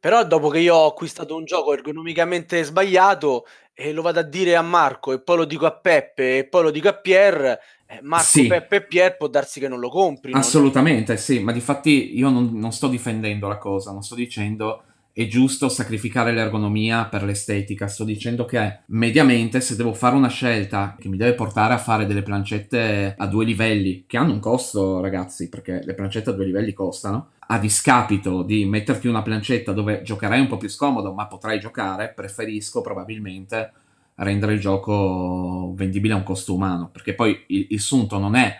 [0.00, 4.56] però dopo che io ho acquistato un gioco ergonomicamente sbagliato e lo vado a dire
[4.56, 7.98] a Marco e poi lo dico a Peppe e poi lo dico a Pier, eh,
[8.02, 8.46] Marco, Sì.
[8.46, 10.38] Peppe e Pier può darsi che non lo comprino.
[10.38, 14.84] Assolutamente, sì, ma di fatti io non, non sto difendendo la cosa, non sto dicendo
[15.12, 20.96] è giusto sacrificare l'ergonomia per l'estetica, sto dicendo che mediamente se devo fare una scelta
[20.98, 25.00] che mi deve portare a fare delle plancette a due livelli, che hanno un costo
[25.00, 30.02] ragazzi, perché le plancette a due livelli costano, a discapito di metterti una plancetta dove
[30.02, 33.72] giocherai un po' più scomodo, ma potrai giocare, preferisco probabilmente
[34.16, 38.54] rendere il gioco vendibile a un costo umano, perché poi il, il sunto non è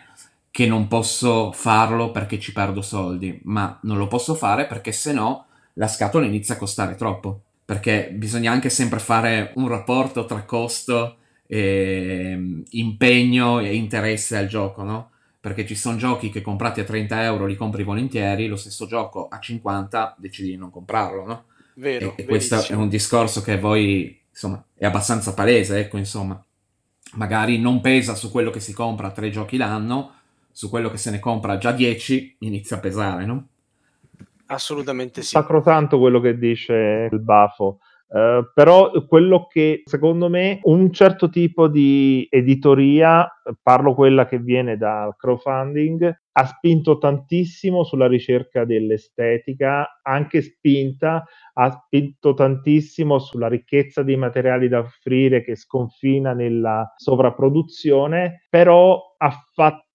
[0.50, 5.12] che non posso farlo perché ci perdo soldi, ma non lo posso fare perché se
[5.12, 5.46] no
[5.80, 11.16] la scatola inizia a costare troppo, perché bisogna anche sempre fare un rapporto tra costo,
[11.46, 15.10] e, impegno e interesse al gioco, no?
[15.40, 19.26] perché ci sono giochi che comprati a 30 euro li compri volentieri, lo stesso gioco
[19.28, 21.44] a 50 decidi di non comprarlo, no?
[21.76, 26.44] Vero, e, e questo è un discorso che voi, insomma, è abbastanza palese, ecco, insomma,
[27.14, 30.12] magari non pesa su quello che si compra tre giochi l'anno,
[30.52, 33.46] su quello che se ne compra già 10 inizia a pesare, no?
[34.50, 35.28] Assolutamente sì.
[35.28, 37.78] Sacrosanto quello che dice il Bafo.
[38.10, 43.24] Uh, però quello che secondo me un certo tipo di editoria,
[43.62, 51.70] parlo quella che viene dal crowdfunding, ha spinto tantissimo sulla ricerca dell'estetica, anche spinta, ha
[51.70, 59.89] spinto tantissimo sulla ricchezza dei materiali da offrire che sconfina nella sovrapproduzione, però ha fatto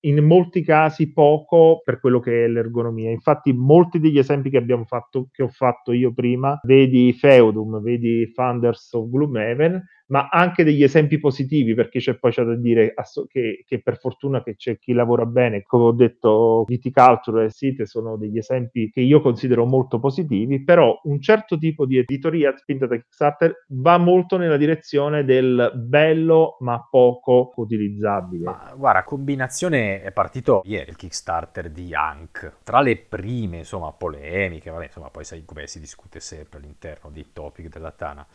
[0.00, 3.10] in molti casi poco per quello che è l'ergonomia.
[3.10, 8.30] Infatti, molti degli esempi che abbiamo fatto, che ho fatto io prima, vedi Feudum, vedi
[8.32, 12.94] Thunders of Gloomhaven, ma anche degli esempi positivi, perché c'è poi c'è da dire
[13.28, 17.86] che, che, per fortuna che c'è chi lavora bene, come ho detto, Viticulture e Site
[17.86, 22.86] sono degli esempi che io considero molto positivi, però un certo tipo di editoria spinta
[22.86, 28.44] da Kickstarter va molto nella direzione del bello ma poco utilizzabile.
[28.44, 34.70] Ma guarda, combinazione è partito ieri il Kickstarter di Hank, tra le prime insomma polemiche,
[34.70, 38.26] vabbè, insomma poi sai come si discute sempre all'interno dei topic della Tana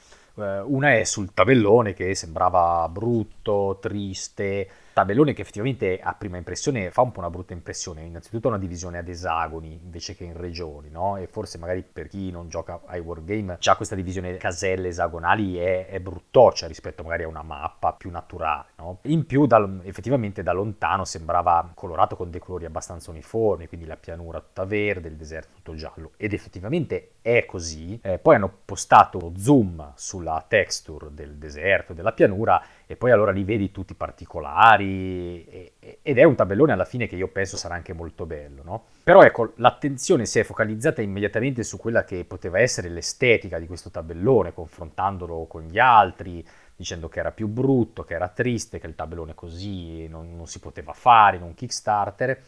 [0.65, 7.01] una è sul tabellone che sembrava brutto, triste, tabellone che effettivamente a prima impressione fa
[7.01, 11.17] un po' una brutta impressione, innanzitutto una divisione ad esagoni invece che in regioni, no?
[11.17, 15.87] E forse magari per chi non gioca ai wargame già questa divisione caselle esagonali è,
[15.87, 18.99] è bruttoccia rispetto magari a una mappa più naturale, no?
[19.03, 23.97] In più dal, effettivamente da lontano sembrava colorato con dei colori abbastanza uniformi, quindi la
[23.97, 27.99] pianura tutta verde, il deserto tutto giallo ed effettivamente è così.
[28.01, 33.43] Eh, poi hanno postato zoom sulla texture del deserto, della pianura e poi allora li
[33.43, 37.93] vedi tutti particolari e, ed è un tabellone alla fine che io penso sarà anche
[37.93, 38.85] molto bello, no?
[39.03, 43.91] Però ecco, l'attenzione si è focalizzata immediatamente su quella che poteva essere l'estetica di questo
[43.91, 46.43] tabellone, confrontandolo con gli altri,
[46.75, 50.59] dicendo che era più brutto, che era triste, che il tabellone così non, non si
[50.59, 52.41] poteva fare in un Kickstarter,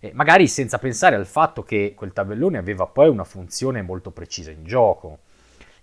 [0.00, 4.50] e magari senza pensare al fatto che quel tabellone aveva poi una funzione molto precisa
[4.50, 5.18] in gioco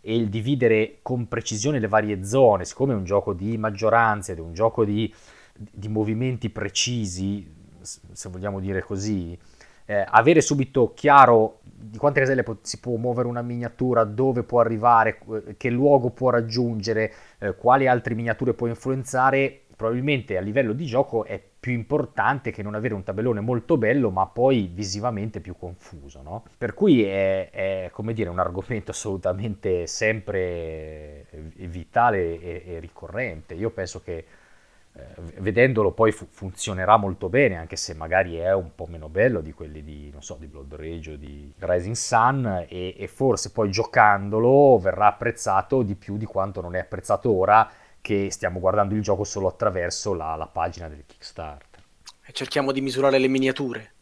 [0.01, 4.39] e il dividere con precisione le varie zone, siccome è un gioco di maggioranze ed
[4.39, 5.13] è un gioco di,
[5.53, 7.47] di movimenti precisi,
[7.81, 9.37] se vogliamo dire così,
[9.85, 15.19] eh, avere subito chiaro di quante caselle si può muovere una miniatura, dove può arrivare,
[15.57, 21.25] che luogo può raggiungere, eh, quali altre miniature può influenzare, probabilmente a livello di gioco
[21.25, 26.21] è più importante che non avere un tabellone molto bello ma poi visivamente più confuso,
[26.21, 26.43] no?
[26.55, 33.55] Per cui è, è, come dire un argomento assolutamente sempre vitale e, e ricorrente.
[33.55, 34.25] Io penso che
[34.93, 35.03] eh,
[35.39, 39.51] vedendolo poi fu- funzionerà molto bene, anche se magari è un po' meno bello di
[39.51, 43.71] quelli di, non so, di Blood Rage o di Rising Sun e, e forse poi
[43.71, 47.67] giocandolo verrà apprezzato di più di quanto non è apprezzato ora
[48.01, 51.83] che stiamo guardando il gioco solo attraverso la, la pagina del Kickstarter.
[52.25, 53.95] E cerchiamo di misurare le miniature.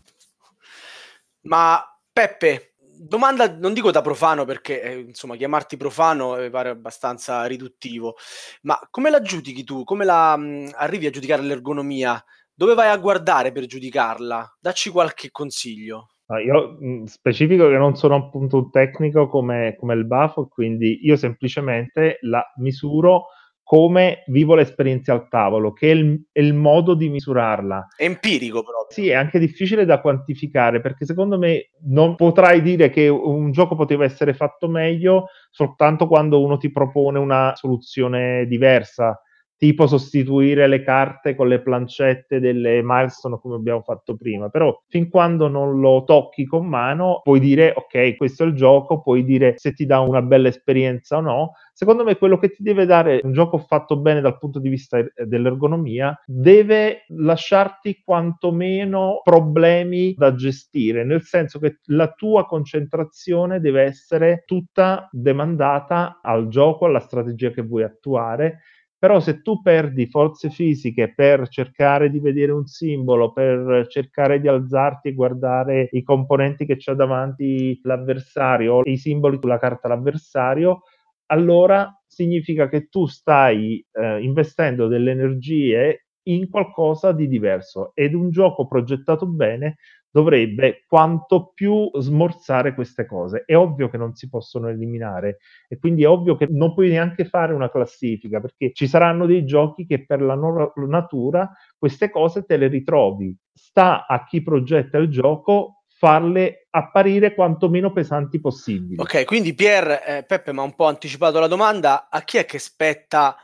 [1.42, 7.46] Ma Peppe, domanda non dico da profano perché eh, insomma chiamarti profano mi pare abbastanza
[7.46, 8.16] riduttivo,
[8.64, 9.84] ma come la giudichi tu?
[9.84, 12.22] Come la mh, mm, arrivi a giudicare l'ergonomia?
[12.54, 14.58] Dove vai a guardare per giudicarla?
[14.60, 16.10] Dacci qualche consiglio.
[16.46, 21.00] Io mh, mm, specifico che non sono appunto un tecnico come, come il Bafo, quindi
[21.04, 23.28] io semplicemente la misuro
[23.70, 27.90] come vivo l'esperienza al tavolo, che è il, è il, modo di misurarla.
[27.96, 28.88] È empirico però.
[28.90, 33.76] Sì, è anche difficile da quantificare perché secondo me non potrai dire che un gioco
[33.76, 39.22] poteva essere fatto meglio soltanto quando uno ti propone una soluzione diversa
[39.60, 45.10] tipo sostituire le carte con le plancette delle milestone come abbiamo fatto prima, però fin
[45.10, 49.56] quando non lo tocchi con mano puoi dire ok, questo è il gioco, puoi dire
[49.58, 51.52] se ti dà una bella esperienza o no.
[51.74, 54.98] Secondo me quello che ti deve dare un gioco fatto bene dal punto di vista
[54.98, 63.84] eh, dell'ergonomia deve lasciarti quantomeno problemi da gestire, nel senso che la tua concentrazione deve
[63.84, 68.60] essere tutta demandata al gioco, alla strategia che vuoi attuare
[69.00, 74.50] però se tu perdi forze fisiche per cercare di vedere un simbolo, per cercare di
[74.50, 80.82] alzarti e guardare i componenti che c'ha davanti l'avversario i simboli sulla carta l'avversario,
[81.28, 88.30] allora significa che tu stai eh, investendo delle energie in qualcosa di diverso ed un
[88.30, 89.78] gioco progettato bene
[90.12, 93.44] dovrebbe quanto più smorzare queste cose.
[93.46, 95.38] È ovvio che non si possono eliminare
[95.68, 99.46] e quindi è ovvio che non puoi neanche fare una classifica perché ci saranno dei
[99.46, 103.36] giochi che per la loro natura queste cose te le ritrovi.
[103.54, 109.02] sta a chi progetta il gioco farle apparire quanto meno pesanti possibili.
[109.02, 112.46] Ok, quindi Pier, eh, Peppe mi ha un po' anticipato la domanda, a chi è
[112.46, 113.36] che spetta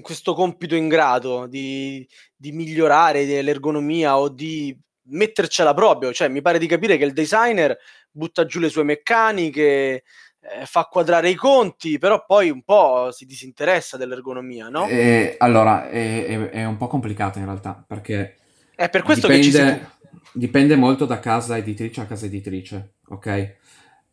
[0.00, 4.76] questo compito ingrato di, di migliorare l'ergonomia o di
[5.10, 6.12] mettercela proprio?
[6.12, 7.76] Cioè, mi pare di capire che il designer
[8.10, 10.02] butta giù le sue meccaniche,
[10.40, 14.86] eh, fa quadrare i conti, però poi un po' si disinteressa dell'ergonomia, no?
[14.86, 18.36] Eh, allora, è, è, è, un po' complicato in realtà, perché...
[18.74, 19.96] È per questo dipende, che ci sei
[20.32, 23.56] Dipende molto da casa editrice a casa editrice, ok?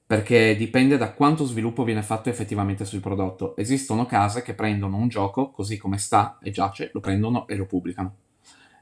[0.08, 3.56] Perché dipende da quanto sviluppo viene fatto effettivamente sul prodotto.
[3.58, 7.66] Esistono case che prendono un gioco così come sta e giace, lo prendono e lo
[7.66, 8.16] pubblicano.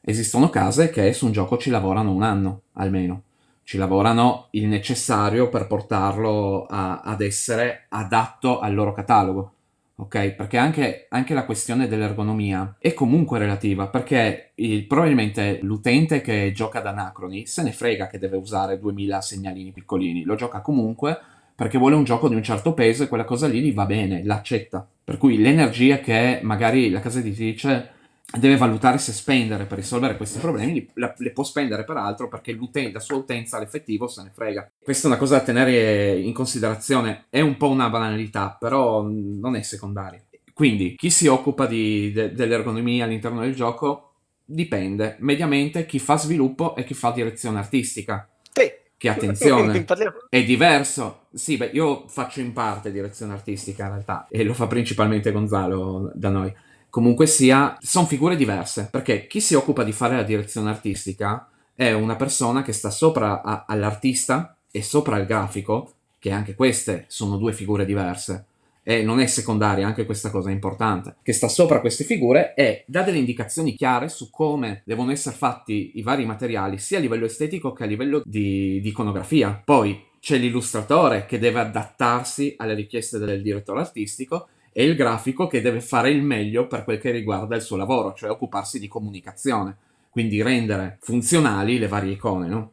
[0.02, 3.24] Esistono case che su un gioco ci lavorano un anno almeno
[3.64, 9.54] ci lavorano il necessario per portarlo a, ad essere adatto al loro catalogo.
[9.95, 10.32] Ok?
[10.32, 16.79] Perché anche, anche la questione dell'ergonomia è comunque relativa, perché il, probabilmente l'utente che gioca
[16.79, 21.19] ad Anacroni se ne frega che deve usare 2000 segnalini piccolini, lo gioca comunque
[21.56, 24.23] perché vuole un gioco di un certo peso e quella cosa lì gli va bene,
[24.23, 24.88] l'accetta.
[25.03, 27.91] Per cui l'energia che magari la casa editrice
[28.32, 32.58] deve valutare se spendere per risolvere questi problemi, le, può spendere per altro perché
[32.92, 34.72] la sua utenza all'effettivo se ne frega.
[34.84, 39.56] Questa è una cosa da tenere in considerazione, è un po' una banalità, però non
[39.56, 40.22] è secondaria.
[40.54, 44.14] Quindi chi si occupa di, de, dell'ergonomia all'interno del gioco
[44.46, 48.28] dipende, mediamente chi fa sviluppo e chi fa direzione artistica.
[48.52, 48.72] Sì.
[48.96, 49.86] Che attenzione,
[50.30, 51.26] è diverso.
[51.34, 56.10] Sì, beh, io faccio in parte direzione artistica in realtà e lo fa principalmente Gonzalo
[56.14, 56.54] da noi
[56.93, 61.91] comunque sia, sono figure diverse, perché chi si occupa di fare la direzione artistica è
[61.91, 67.38] una persona che sta sopra a, all'artista e sopra al grafico, che anche queste sono
[67.38, 68.45] due figure diverse.
[68.84, 72.84] E non è secondaria, anche questa cosa è importante, che sta sopra queste figure e
[72.86, 77.25] dà delle indicazioni chiare su come devono essere fatti i vari materiali, sia a livello
[77.25, 79.60] estetico che a livello di, di iconografia.
[79.65, 85.62] Poi c'è l'illustratore che deve adattarsi alle richieste del direttore artistico e il grafico che
[85.62, 89.78] deve fare il meglio per quel che riguarda il suo lavoro, cioè occuparsi di comunicazione,
[90.10, 92.72] quindi rendere funzionali le varie icone, no?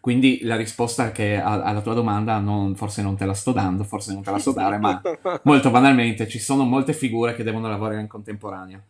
[0.00, 4.12] Quindi la risposta che alla tua domanda non, forse non te la sto dando, forse
[4.12, 5.00] non te la so dare, ma
[5.44, 8.82] molto banalmente ci sono molte figure che devono lavorare in contemporanea.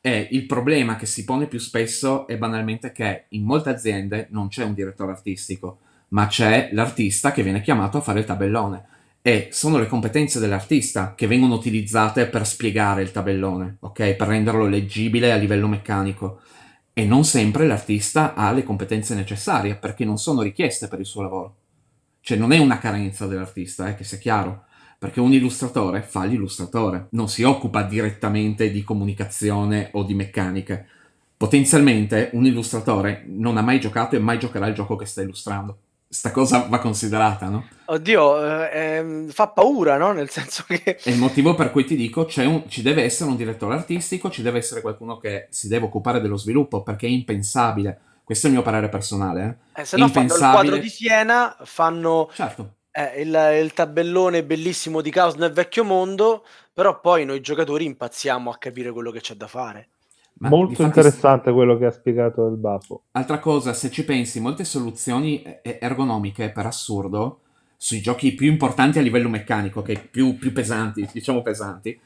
[0.00, 4.48] E il problema che si pone più spesso è banalmente che in molte aziende non
[4.48, 8.84] c'è un direttore artistico, ma c'è l'artista che viene chiamato a fare il tabellone
[9.26, 14.14] e sono le competenze dell'artista che vengono utilizzate per spiegare il tabellone, ok?
[14.14, 16.42] Per renderlo leggibile a livello meccanico.
[16.92, 21.22] E non sempre l'artista ha le competenze necessarie perché non sono richieste per il suo
[21.22, 21.56] lavoro.
[22.20, 27.08] Cioè non è una carenza dell'artista, eh, che sia chiaro, perché un illustratore fa l'illustratore,
[27.10, 30.86] non si occupa direttamente di comunicazione o di meccaniche.
[31.36, 35.78] Potenzialmente un illustratore non ha mai giocato e mai giocherà il gioco che sta illustrando
[36.16, 37.68] sta cosa va considerata, no?
[37.84, 40.12] Oddio, eh, fa paura, no?
[40.12, 40.82] Nel senso che...
[40.96, 44.40] È il motivo per cui ti dico, un, ci deve essere un direttore artistico, ci
[44.40, 48.00] deve essere qualcuno che si deve occupare dello sviluppo, perché è impensabile.
[48.24, 49.58] Questo è il mio parere personale.
[49.74, 52.76] Eh, eh se no fanno il quadro di Siena, fanno certo.
[52.92, 58.50] eh, il, il, tabellone bellissimo di Caos nel vecchio mondo, però poi noi giocatori impazziamo
[58.50, 59.90] a capire quello che c'è da fare.
[60.38, 63.04] Ma Molto interessante quello che ha spiegato il Bafo.
[63.12, 67.40] Altra cosa, se ci pensi, molte soluzioni ergonomiche, per assurdo,
[67.76, 71.98] sui giochi più importanti a livello meccanico, che più, più pesanti, diciamo pesanti,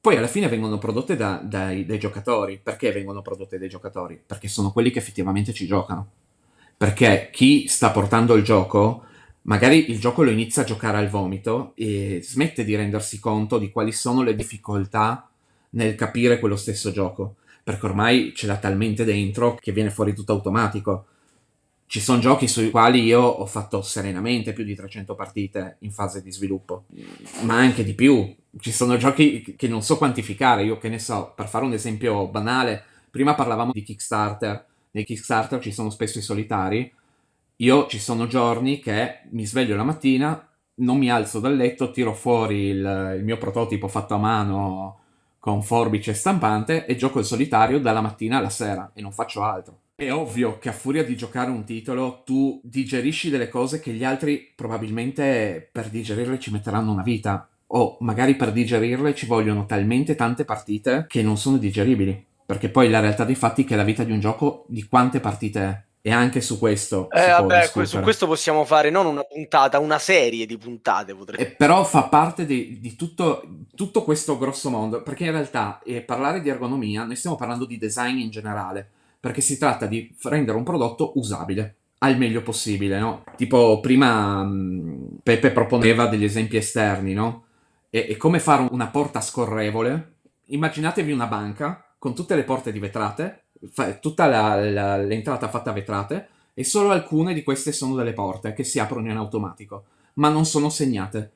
[0.00, 2.60] poi alla fine vengono prodotte da, dai, dai giocatori.
[2.62, 4.22] Perché vengono prodotte dai giocatori?
[4.24, 6.06] Perché sono quelli che effettivamente ci giocano.
[6.76, 9.04] Perché chi sta portando il gioco,
[9.42, 13.70] magari il gioco lo inizia a giocare al vomito e smette di rendersi conto di
[13.70, 15.28] quali sono le difficoltà
[15.70, 20.32] nel capire quello stesso gioco perché ormai ce l'ha talmente dentro che viene fuori tutto
[20.32, 21.06] automatico.
[21.86, 26.22] Ci sono giochi sui quali io ho fatto serenamente più di 300 partite in fase
[26.22, 26.84] di sviluppo,
[27.42, 28.34] ma anche di più.
[28.58, 32.28] Ci sono giochi che non so quantificare, io che ne so, per fare un esempio
[32.28, 36.92] banale, prima parlavamo di Kickstarter, nei Kickstarter ci sono spesso i solitari,
[37.56, 42.12] io ci sono giorni che mi sveglio la mattina, non mi alzo dal letto, tiro
[42.12, 44.98] fuori il, il mio prototipo fatto a mano
[45.44, 49.80] con forbice stampante e gioco il solitario dalla mattina alla sera e non faccio altro.
[49.94, 54.04] È ovvio che a furia di giocare un titolo tu digerisci delle cose che gli
[54.04, 60.14] altri probabilmente per digerirle ci metteranno una vita o magari per digerirle ci vogliono talmente
[60.14, 62.24] tante partite che non sono digeribili.
[62.46, 65.20] Perché poi la realtà dei fatti è che la vita di un gioco di quante
[65.20, 65.82] partite è.
[66.06, 67.08] E anche su questo.
[67.10, 71.16] Eh, vabbè, su questo possiamo fare non una puntata, una serie di puntate.
[71.38, 73.42] Eh, però fa parte di, di tutto,
[73.74, 75.02] tutto, questo grosso mondo.
[75.02, 78.86] Perché in realtà eh, parlare di ergonomia, noi stiamo parlando di design in generale.
[79.18, 83.24] perché si tratta di rendere un prodotto usabile al meglio possibile, no?
[83.36, 87.46] Tipo prima mh, Peppe proponeva degli esempi esterni, no?
[87.88, 90.16] E, e come fare una porta scorrevole.
[90.48, 93.43] Immaginatevi una banca con tutte le porte di vetrate,
[94.00, 98.52] tutta la, la, l'entrata fatta a vetrate, e solo alcune di queste sono delle porte
[98.52, 99.84] che si aprono in automatico,
[100.14, 101.32] ma non sono segnate.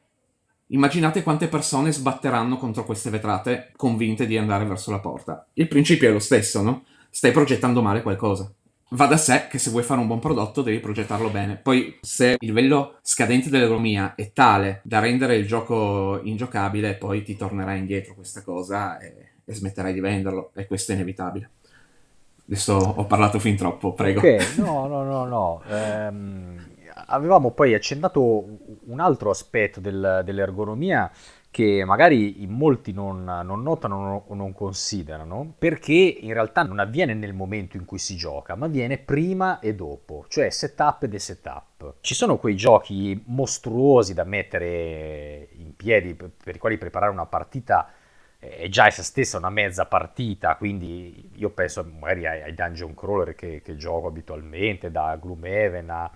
[0.69, 5.47] Immaginate quante persone sbatteranno contro queste vetrate convinte di andare verso la porta.
[5.55, 6.85] Il principio è lo stesso, no?
[7.11, 8.53] Stai progettando male qualcosa.
[8.91, 11.57] Va da sé che se vuoi fare un buon prodotto devi progettarlo bene.
[11.57, 17.37] Poi se il livello scadente dell'economia è tale da rendere il gioco ingiocabile, poi ti
[17.37, 21.51] tornerà indietro questa cosa e, e smetterai di venderlo e questo è inevitabile.
[22.49, 24.21] Adesso ho parlato fin troppo, prego.
[24.21, 25.63] Ok, no, no, no, no.
[25.69, 26.67] Ehm,
[27.09, 28.45] avevamo poi accennato
[28.87, 31.11] un altro aspetto del- dell'ergonomia
[31.51, 37.13] che magari in molti non, non notano o non considerano, perché in realtà non avviene
[37.13, 41.95] nel momento in cui si gioca, ma avviene prima e dopo, cioè setup e desetup.
[42.01, 47.27] Ci sono quei giochi mostruosi da mettere in piedi per per i quali preparare una
[47.27, 47.91] partita
[48.41, 53.35] è già essa stessa una mezza partita, quindi io penso magari ai, ai dungeon crawler
[53.35, 56.11] che, che gioco abitualmente, da Gloomhaven a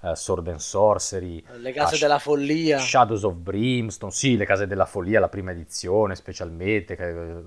[0.00, 2.78] uh, Sword and Sorcery, Le case della follia.
[2.78, 7.42] Shadows of Brimstone, sì, le case della follia, la prima edizione specialmente, che-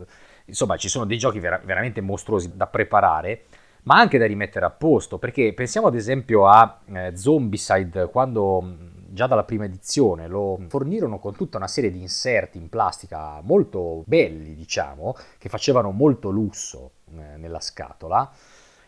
[0.46, 3.44] insomma ci sono dei giochi vera- veramente mostruosi da preparare,
[3.84, 8.91] ma anche da rimettere a posto, perché pensiamo ad esempio a eh, Zombicide, quando mh,
[9.14, 14.04] già dalla prima edizione lo fornirono con tutta una serie di inserti in plastica molto
[14.06, 18.32] belli, diciamo, che facevano molto lusso eh, nella scatola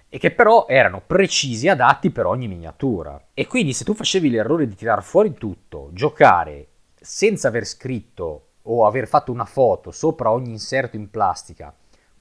[0.09, 3.19] e che però erano precisi e adatti per ogni miniatura.
[3.33, 6.67] E quindi se tu facevi l'errore di tirar fuori tutto, giocare
[6.99, 11.73] senza aver scritto o aver fatto una foto sopra ogni inserto in plastica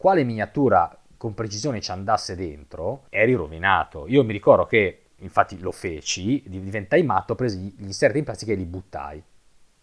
[0.03, 4.09] quale miniatura con precisione ci andasse dentro, eri rovinato.
[4.09, 8.52] Io mi ricordo che, infatti lo feci, di- diventai matto, presi gli inserti in plastica
[8.52, 9.22] e li buttai.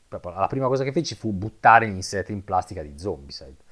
[0.09, 3.67] La prima cosa che feci fu buttare gli inserti in plastica di Zombicide.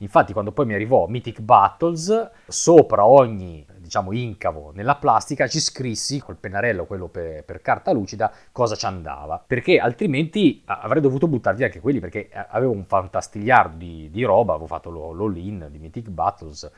[0.00, 6.20] Infatti, quando poi mi arrivò Mythic Battles, sopra ogni, diciamo, incavo nella plastica ci scrissi
[6.20, 9.42] col pennarello, quello per, per carta lucida, cosa ci andava.
[9.44, 14.68] Perché altrimenti avrei dovuto buttar anche quelli, perché avevo un fantastigliardo di, di roba, avevo
[14.68, 16.70] fatto l'all-in di Mythic Battles,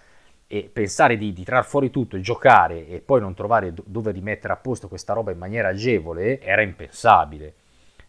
[0.53, 4.11] e pensare di, di tirar fuori tutto e giocare e poi non trovare do- dove
[4.11, 7.55] rimettere a posto questa roba in maniera agevole era impensabile.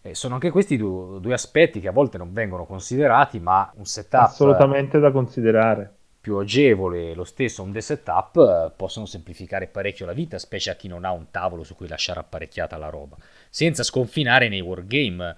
[0.01, 3.85] Eh, sono anche questi du- due aspetti che a volte non vengono considerati, ma un
[3.85, 5.97] setup Assolutamente da considerare.
[6.21, 10.87] più agevole, lo stesso un setup, eh, possono semplificare parecchio la vita, specie a chi
[10.87, 13.17] non ha un tavolo su cui lasciare apparecchiata la roba.
[13.49, 15.35] Senza sconfinare nei wargame,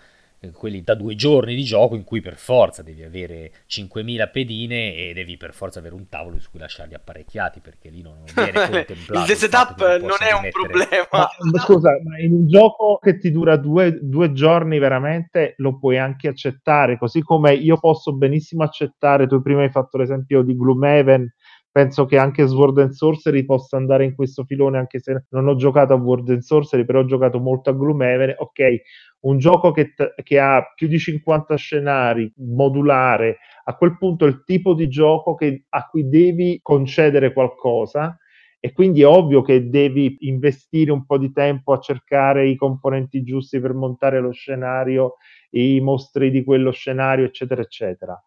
[0.52, 5.14] quelli da due giorni di gioco in cui per forza devi avere 5.000 pedine e
[5.14, 8.70] devi per forza avere un tavolo su cui lasciarli apparecchiati, perché lì non non viene
[8.86, 9.32] contemplato.
[9.32, 11.08] Il setup non non è un problema.
[11.12, 15.78] Ma, ma scusa, ma in un gioco che ti dura due, due giorni veramente lo
[15.78, 20.56] puoi anche accettare, così come io posso benissimo accettare, tu prima hai fatto l'esempio di
[20.56, 21.34] Gloomhaven,
[21.74, 25.56] penso che anche Sword and Sorcery possa andare in questo filone, anche se non ho
[25.58, 28.82] giocato a Sword and Sorcery, però ho giocato molto a Gloomhaven, ok,
[29.22, 34.28] un gioco che, t- che ha più di 50 scenari, modulare, a quel punto è
[34.30, 38.18] il tipo di gioco che- a cui devi concedere qualcosa
[38.60, 43.24] e quindi è ovvio che devi investire un po' di tempo a cercare i componenti
[43.24, 45.16] giusti per montare lo scenario,
[45.52, 48.22] i mostri di quello scenario, eccetera, eccetera.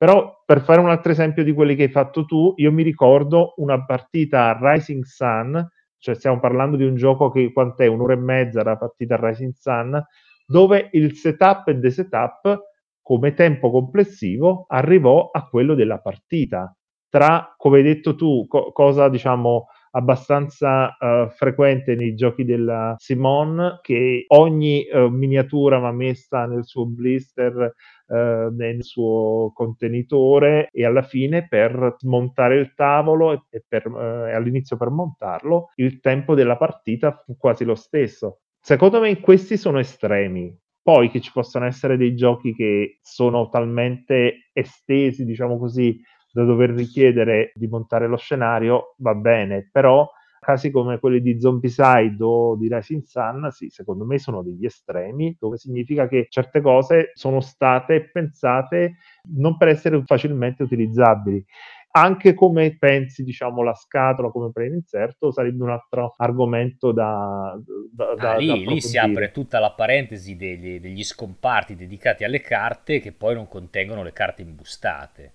[0.00, 3.52] Però per fare un altro esempio di quelli che hai fatto tu, io mi ricordo
[3.56, 7.86] una partita a Rising Sun, cioè stiamo parlando di un gioco che quant'è?
[7.86, 10.02] Un'ora e mezza la partita a Rising Sun,
[10.46, 12.62] dove il setup e the setup
[13.02, 16.74] come tempo complessivo arrivò a quello della partita.
[17.10, 23.80] Tra, come hai detto tu, co- cosa diciamo abbastanza eh, frequente nei giochi della Simone,
[23.82, 27.74] che ogni eh, miniatura va messa nel suo blister,
[28.14, 34.76] nel suo contenitore e alla fine per montare il tavolo e, e per, eh, all'inizio
[34.76, 38.40] per montarlo, il tempo della partita fu quasi lo stesso.
[38.60, 40.56] Secondo me questi sono estremi.
[40.82, 46.00] Poi che ci possono essere dei giochi che sono talmente estesi, diciamo così,
[46.32, 50.08] da dover richiedere di montare lo scenario, va bene, però
[50.40, 55.36] casi come quelli di Zombicide o di Rising Sun, sì, secondo me sono degli estremi,
[55.38, 58.96] dove significa che certe cose sono state pensate
[59.34, 61.44] non per essere facilmente utilizzabili.
[61.92, 67.60] Anche come pensi, diciamo, la scatola come pre-inserto sarebbe un altro argomento da,
[67.92, 69.26] da, Ah, lì, da lì si approfondire.
[69.26, 74.12] apre tutta la parentesi degli, degli scomparti dedicati alle carte che poi non contengono le
[74.12, 75.34] carte imbustate.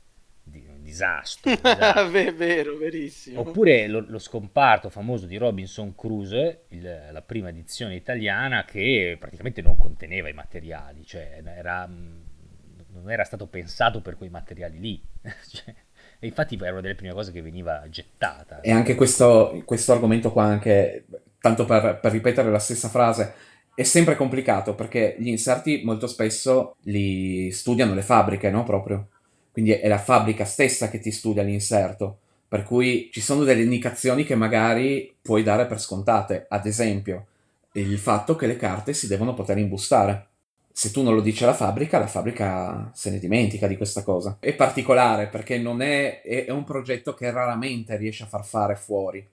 [0.85, 1.49] Di- disastro.
[1.55, 2.09] disastro.
[2.35, 3.41] vero, verissimo.
[3.41, 9.61] Oppure lo, lo, scomparto famoso di Robinson Crusoe, il, la prima edizione italiana, che praticamente
[9.61, 15.01] non conteneva i materiali, cioè era, non era stato pensato per quei materiali lì.
[15.51, 15.73] cioè,
[16.19, 18.61] e infatti era una delle prime cose che veniva gettata.
[18.61, 21.05] E anche questo, questo argomento qua, anche
[21.39, 23.33] tanto per, per ripetere la stessa frase,
[23.75, 28.63] è sempre complicato perché gli inserti molto spesso li studiano le fabbriche, no?
[28.63, 29.09] Proprio.
[29.55, 32.17] Quindi è la fabbrica stessa che ti studia l'inserto.
[32.45, 36.45] Per cui ci sono delle indicazioni che magari puoi dare per scontate.
[36.49, 37.27] Ad esempio,
[37.71, 40.27] il fatto che le carte si devono poter imbustare.
[40.73, 44.35] Se tu non lo dici alla fabbrica, la fabbrica se ne dimentica di questa cosa.
[44.41, 49.25] È particolare perché non è, è un progetto che raramente riesce a far fare fuori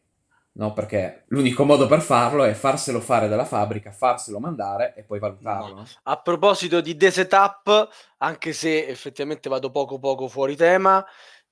[0.55, 0.73] no?
[0.73, 5.75] Perché l'unico modo per farlo è farselo fare dalla fabbrica, farselo mandare e poi valutarlo.
[5.75, 5.87] No.
[6.05, 7.89] A proposito di The Setup,
[8.19, 11.05] anche se effettivamente vado poco poco fuori tema,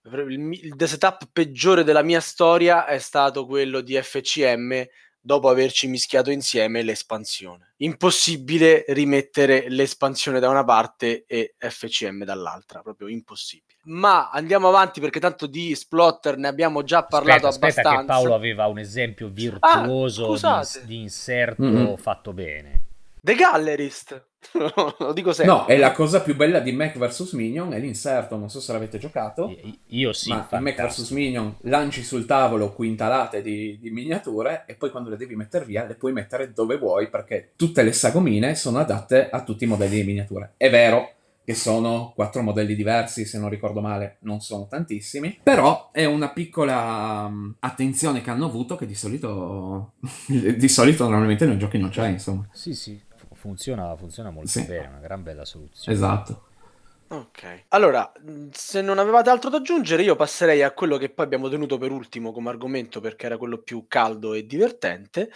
[0.03, 4.86] il, il The Setup peggiore della mia storia è stato quello di FCM
[5.21, 7.75] dopo averci mischiato insieme l'espansione.
[7.79, 13.68] Impossibile rimettere l'espansione da una parte e FCM dall'altra, proprio impossibile.
[13.85, 17.91] Ma andiamo avanti perché tanto di Splotter ne abbiamo già parlato aspetta, abbastanza.
[17.91, 21.95] Aspetta che Paolo aveva un esempio virtuoso ah, di, di, inserto mm-hmm.
[21.95, 22.83] fatto bene.
[23.23, 24.29] The Gallerist.
[24.99, 25.55] Lo dico sempre.
[25.55, 28.72] No, è la cosa più bella di Mac vs Minion, è l'inserto, non so se
[28.72, 29.55] l'avete giocato.
[29.88, 30.30] Io sì.
[30.30, 35.11] Ma in Mac vs Minion lanci sul tavolo quintalate di, di, miniature e poi quando
[35.11, 39.28] le devi mettere via le puoi mettere dove vuoi perché tutte le sagomine sono adatte
[39.30, 40.55] a tutti i modelli di miniature.
[40.57, 41.14] È vero
[41.45, 46.30] che sono quattro modelli diversi, se non ricordo male, non sono tantissimi, però è una
[46.30, 49.95] piccola um, attenzione che hanno avuto che di solito
[50.28, 52.49] di solito normalmente nei giochi non c'è, insomma.
[52.53, 53.09] Sì, sì
[53.41, 54.64] funziona, funziona molto sì.
[54.66, 55.97] bene, una gran bella soluzione.
[55.97, 56.45] Esatto.
[57.09, 58.12] Ok, allora
[58.53, 61.91] se non avevate altro da aggiungere, io passerei a quello che poi abbiamo tenuto per
[61.91, 65.32] ultimo come argomento perché era quello più caldo e divertente.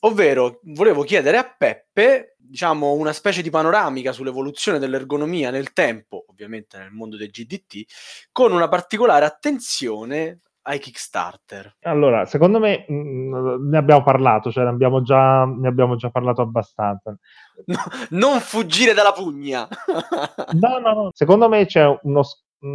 [0.00, 6.78] Ovvero, volevo chiedere a Peppe, diciamo, una specie di panoramica sull'evoluzione dell'ergonomia nel tempo, ovviamente
[6.78, 7.84] nel mondo del GDT,
[8.32, 11.76] con una particolare attenzione ai Kickstarter?
[11.82, 16.10] Allora, secondo me mh, mm, ne abbiamo parlato, cioè ne abbiamo già, ne abbiamo già
[16.10, 17.14] parlato abbastanza.
[17.66, 17.76] No,
[18.10, 19.68] non fuggire dalla pugna!
[20.52, 21.10] no, no, no.
[21.12, 22.22] Secondo me c'è uno,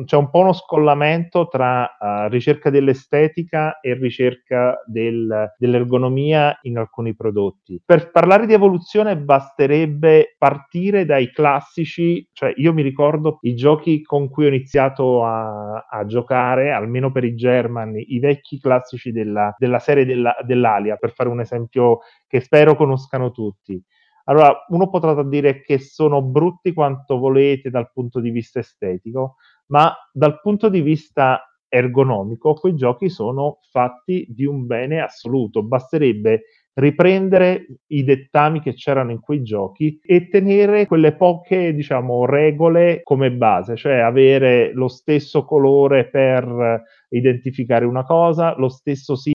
[0.06, 7.16] c'è un po' uno scollamento tra uh, ricerca dell'estetica e ricerca del, dell'ergonomia in alcuni
[7.16, 7.80] prodotti.
[7.86, 14.30] Per parlare di evoluzione basterebbe partire dai classici, cioè io mi ricordo i giochi con
[14.30, 19.80] cui ho iniziato a, a giocare, almeno per i German, i vecchi classici della, della
[19.80, 23.80] serie della, dell'Alia, per fare un esempio che spero conoscano tutti.
[24.28, 29.36] Allora, uno potrà dire che sono brutti quanto volete dal punto di vista estetico,
[29.68, 35.62] ma dal punto di vista ergonomico quei giochi sono fatti di un bene assoluto.
[35.64, 43.02] Basterebbe riprendere i dettami che c'erano in quei giochi e tenere quelle poche, diciamo, regole
[43.04, 49.35] come base, cioè avere lo stesso colore per identificare una cosa, lo stesso simbolo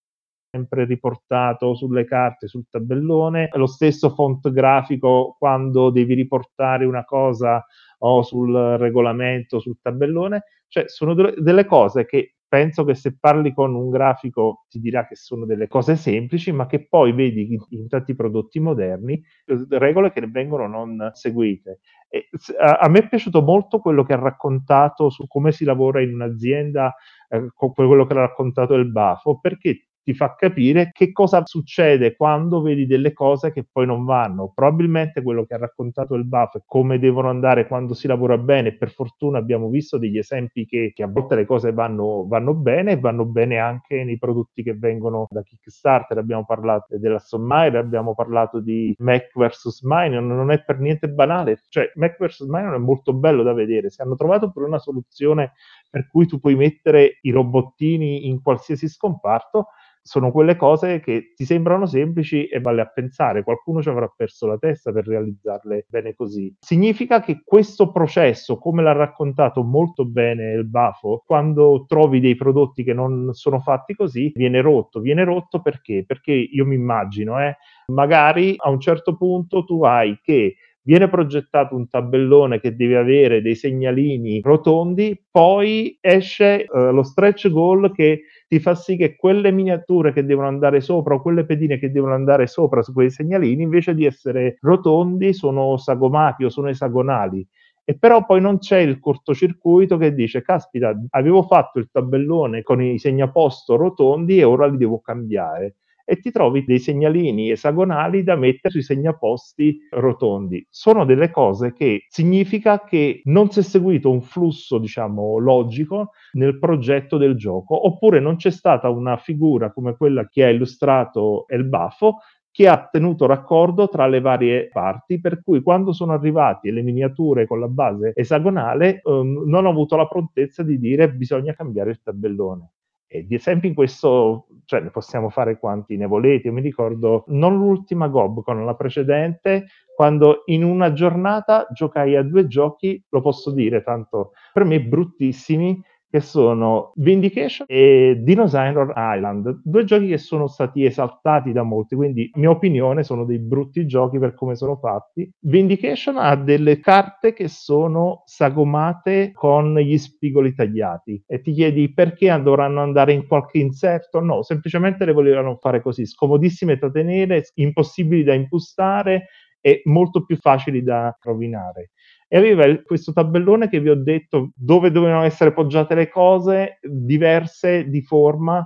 [0.50, 7.64] sempre riportato sulle carte, sul tabellone, lo stesso font grafico quando devi riportare una cosa
[7.98, 13.76] o sul regolamento, sul tabellone, cioè sono delle cose che penso che se parli con
[13.76, 18.16] un grafico ti dirà che sono delle cose semplici, ma che poi vedi in, tanti
[18.16, 19.22] prodotti moderni
[19.68, 21.78] regole che vengono non seguite.
[22.08, 22.28] E,
[22.58, 26.92] a, me è piaciuto molto quello che ha raccontato su come si lavora in un'azienda,
[27.28, 32.60] eh, quello che ha raccontato il Bafo, perché ti fa capire che cosa succede quando
[32.62, 34.50] vedi delle cose che poi non vanno.
[34.52, 38.76] Probabilmente quello che ha raccontato il Buff è come devono andare quando si lavora bene.
[38.76, 42.92] Per fortuna abbiamo visto degli esempi che, che a volte le cose vanno, vanno, bene
[42.92, 46.18] e vanno bene anche nei prodotti che vengono da Kickstarter.
[46.18, 49.82] Abbiamo parlato della Sommire, abbiamo parlato di Mac vs.
[49.82, 51.62] Mine, non è per niente banale.
[51.68, 52.40] Cioè, Mac vs.
[52.48, 53.90] Mine è molto bello da vedere.
[53.90, 55.52] Se hanno trovato per una soluzione
[55.88, 59.66] per cui tu puoi mettere i robottini in qualsiasi scomparto,
[60.02, 64.46] sono quelle cose che ti sembrano semplici e vale a pensare, qualcuno ci avrà perso
[64.46, 66.54] la testa per realizzarle bene così.
[66.58, 72.82] Significa che questo processo, come l'ha raccontato molto bene il Bafo, quando trovi dei prodotti
[72.82, 75.00] che non sono fatti così, viene rotto.
[75.00, 76.04] Viene rotto perché?
[76.06, 81.74] Perché io mi immagino, eh, magari a un certo punto tu hai che viene progettato
[81.76, 88.22] un tabellone che deve avere dei segnalini rotondi, poi esce uh, lo stretch goal che
[88.48, 92.14] ti fa sì che quelle miniature che devono andare sopra o quelle pedine che devono
[92.14, 97.46] andare sopra su quei segnalini, invece di essere rotondi, sono sagomati o sono esagonali.
[97.84, 102.82] e però poi non c'è il cortocircuito che dice caspita avevo fatto il tabellone con
[102.82, 105.76] i segnaposto rotondi e ora li devo cambiare
[106.10, 110.66] e ti trovi dei segnalini esagonali da mettere sui segnaposti rotondi.
[110.68, 116.58] Sono delle cose che significa che non si è seguito un flusso, diciamo, logico nel
[116.58, 121.64] progetto del gioco, oppure non c'è stata una figura come quella che ha illustrato El
[121.68, 122.16] Bafo
[122.50, 127.46] che ha tenuto raccordo tra le varie parti, per cui quando sono arrivati le miniature
[127.46, 132.00] con la base esagonale, ehm, non ho avuto la prontezza di dire bisogna cambiare il
[132.02, 132.70] tabellone.
[133.12, 136.46] E di esempi in questo, cioè ne possiamo fare quanti ne volete.
[136.46, 142.22] Io mi ricordo non l'ultima Gob, con la precedente, quando in una giornata giocai a
[142.22, 149.60] due giochi, lo posso dire, tanto per me bruttissimi, che sono Vindication e Dinosaur Island,
[149.62, 154.18] due giochi che sono stati esaltati da molti, quindi mia opinione sono dei brutti giochi
[154.18, 155.30] per come sono fatti.
[155.40, 162.28] Vindication ha delle carte che sono sagomate con gli spigoli tagliati e ti chiedi perché
[162.42, 164.18] dovranno andare in qualche inserto?
[164.20, 169.28] No, semplicemente le volevano fare così, scomodissime da tenere, impossibili da impostare
[169.60, 171.90] e molto più facili da rovinare
[172.32, 177.88] e aveva questo tabellone che vi ho detto dove dovevano essere poggiate le cose, diverse
[177.88, 178.64] di forma.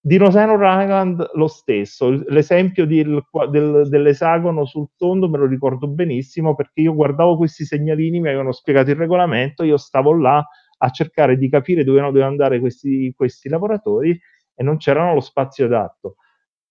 [0.00, 6.80] Dinosaur Island lo stesso, l'esempio del, del, dell'esagono sul tondo me lo ricordo benissimo perché
[6.80, 10.42] io guardavo questi segnalini, mi avevano spiegato il regolamento, io stavo là
[10.78, 14.18] a cercare di capire dove dovevano andare questi, questi lavoratori
[14.54, 16.16] e non c'erano lo spazio adatto.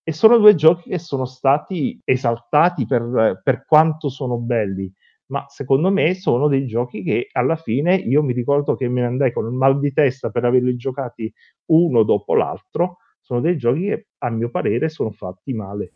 [0.01, 4.91] E sono due giochi che sono stati esaltati per, per quanto sono belli
[5.30, 9.07] ma secondo me sono dei giochi che alla fine io mi ricordo che me ne
[9.07, 11.32] andai con il mal di testa per averli giocati
[11.67, 15.91] uno dopo l'altro, sono dei giochi che a mio parere sono fatti male.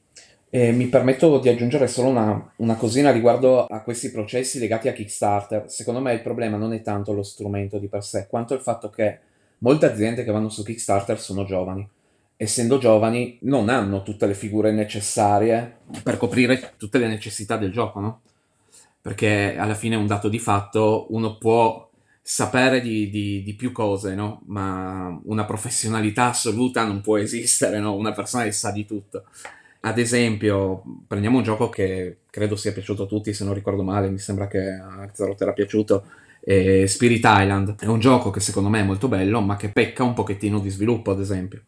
[0.49, 4.93] E mi permetto di aggiungere solo una, una, cosina riguardo a questi processi legati a
[4.93, 5.63] Kickstarter.
[5.67, 8.89] Secondo me il problema non è tanto lo strumento di per sé, quanto il fatto
[8.89, 9.17] che
[9.59, 11.89] molte aziende che vanno su Kickstarter sono giovani.
[12.38, 17.99] Essendo giovani non hanno tutte le figure necessarie per coprire tutte le necessità del gioco,
[17.99, 18.21] no?
[19.03, 21.91] Perché alla fine è un dato di fatto, uno può
[22.21, 24.43] sapere di, di, di più cose, no?
[24.45, 27.95] ma una professionalità assoluta non può esistere, no?
[27.95, 29.25] una persona che sa di tutto.
[29.81, 34.09] Ad esempio, prendiamo un gioco che credo sia piaciuto a tutti, se non ricordo male,
[34.09, 36.05] mi sembra che a Zerot era piaciuto,
[36.39, 37.75] Spirit Island.
[37.77, 40.69] È un gioco che secondo me è molto bello, ma che pecca un pochettino di
[40.69, 41.63] sviluppo, ad esempio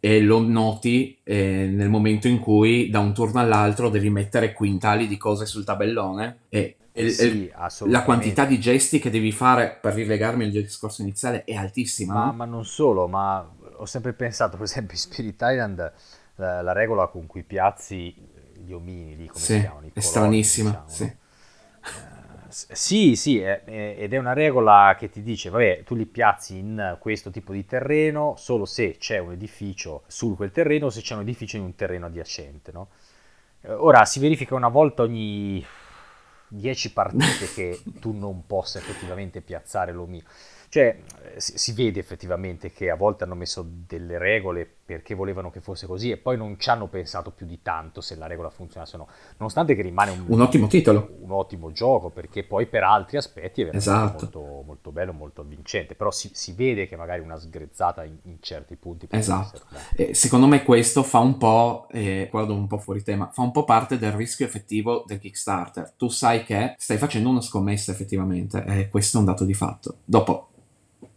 [0.00, 5.06] e lo noti eh, nel momento in cui da un turno all'altro devi mettere quintali
[5.06, 7.52] di cose sul tabellone e, e sì,
[7.86, 12.14] la quantità di gesti che devi fare per rilegarmi al discorso iniziale è altissima.
[12.14, 12.32] Ma, no?
[12.32, 13.46] ma non solo, ma
[13.76, 15.92] ho sempre pensato, per esempio, in Spirit Island,
[16.36, 18.14] la, la regola con cui piazzi
[18.56, 19.86] gli omini, come sì, si chiamano?
[19.86, 21.04] È colori, stranissima, diciamo, sì.
[21.04, 21.18] No?
[22.50, 26.58] Sì, sì, è, è, ed è una regola che ti dice, vabbè, tu li piazzi
[26.58, 31.00] in questo tipo di terreno solo se c'è un edificio su quel terreno o se
[31.00, 32.88] c'è un edificio in un terreno adiacente, no?
[33.62, 35.64] Eh, ora, si verifica una volta ogni
[36.48, 40.24] 10 partite che tu non possa effettivamente piazzare l'omino.
[40.68, 40.96] Cioè,
[41.34, 45.86] eh, si, vede effettivamente che a volte hanno messo delle regole perché volevano che fosse
[45.86, 48.98] così e poi non ci hanno pensato più di tanto se la regola funzionasse o
[48.98, 49.08] no.
[49.36, 51.18] Nonostante che rimane un, un ottimo titolo.
[51.20, 54.22] Un ottimo gioco perché poi per altri aspetti è veramente esatto.
[54.22, 55.94] molto, molto, bello, molto avvincente.
[55.94, 59.06] Però si, si, vede che magari una sgrezzata in, in certi punti.
[59.10, 59.60] Esatto.
[59.94, 63.52] Eh, secondo me questo fa un po', eh, guardo un po' fuori tema, fa un
[63.52, 65.92] po' parte del rischio effettivo del Kickstarter.
[65.96, 69.98] Tu sai che stai facendo una scommessa effettivamente e questo è un dato di fatto.
[70.04, 70.48] Dopo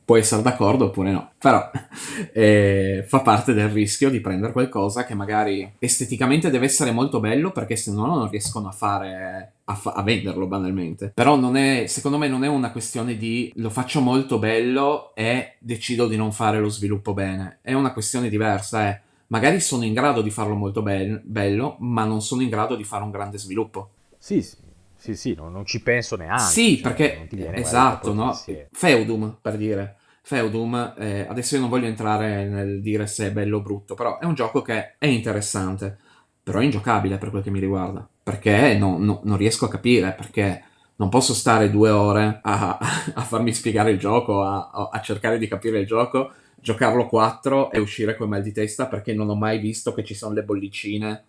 [0.06, 1.70] puoi essere d'accordo oppure no, però
[2.34, 7.52] eh, fa parte del rischio di prendere qualcosa che magari esteticamente deve essere molto bello
[7.52, 11.12] perché se no non riescono a fare a, fa- a, venderlo banalmente.
[11.14, 15.56] Però non è, secondo me non è una questione di lo faccio molto bello e
[15.60, 19.94] decido di non fare lo sviluppo bene, è una questione diversa, è magari sono in
[19.94, 23.38] grado di farlo molto be- bello, ma non sono in grado di fare un grande
[23.38, 23.90] sviluppo.
[24.18, 24.56] Sì, sì.
[25.04, 26.44] Sì, sì, non, non, ci penso neanche.
[26.44, 28.34] Sì, cioè, perché esatto, no?
[28.72, 29.98] Feudum, per dire.
[30.22, 34.18] Feudum, eh, adesso io non voglio entrare nel dire se è bello o brutto, però
[34.20, 35.98] è un gioco che è interessante,
[36.42, 40.14] però è ingiocabile per quel che mi riguarda, perché no, no, non riesco a capire,
[40.14, 40.64] perché
[40.96, 42.78] non posso stare due ore a,
[43.14, 47.80] a farmi spiegare il gioco, a, a, cercare di capire il gioco, giocarlo quattro e
[47.80, 51.26] uscire con mal di testa perché non ho mai visto che ci sono le bollicine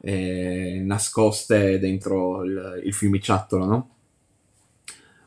[0.00, 3.90] eh, nascoste dentro il, il fiumiciattolo, no?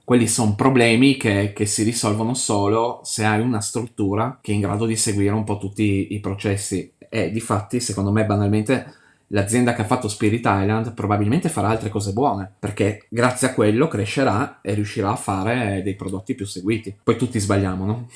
[0.04, 4.62] Quelli sono problemi che, che, si risolvono solo se hai una struttura che è in
[4.62, 6.92] grado di seguire un po' tutti i processi.
[7.08, 8.94] E di fatti, secondo me, banalmente,
[9.28, 13.88] l'azienda che ha fatto Spirit Island probabilmente farà altre cose buone, perché grazie a quello
[13.88, 16.94] crescerà e riuscirà a fare dei prodotti più seguiti.
[17.02, 18.10] Poi tutti sbagliamo, no?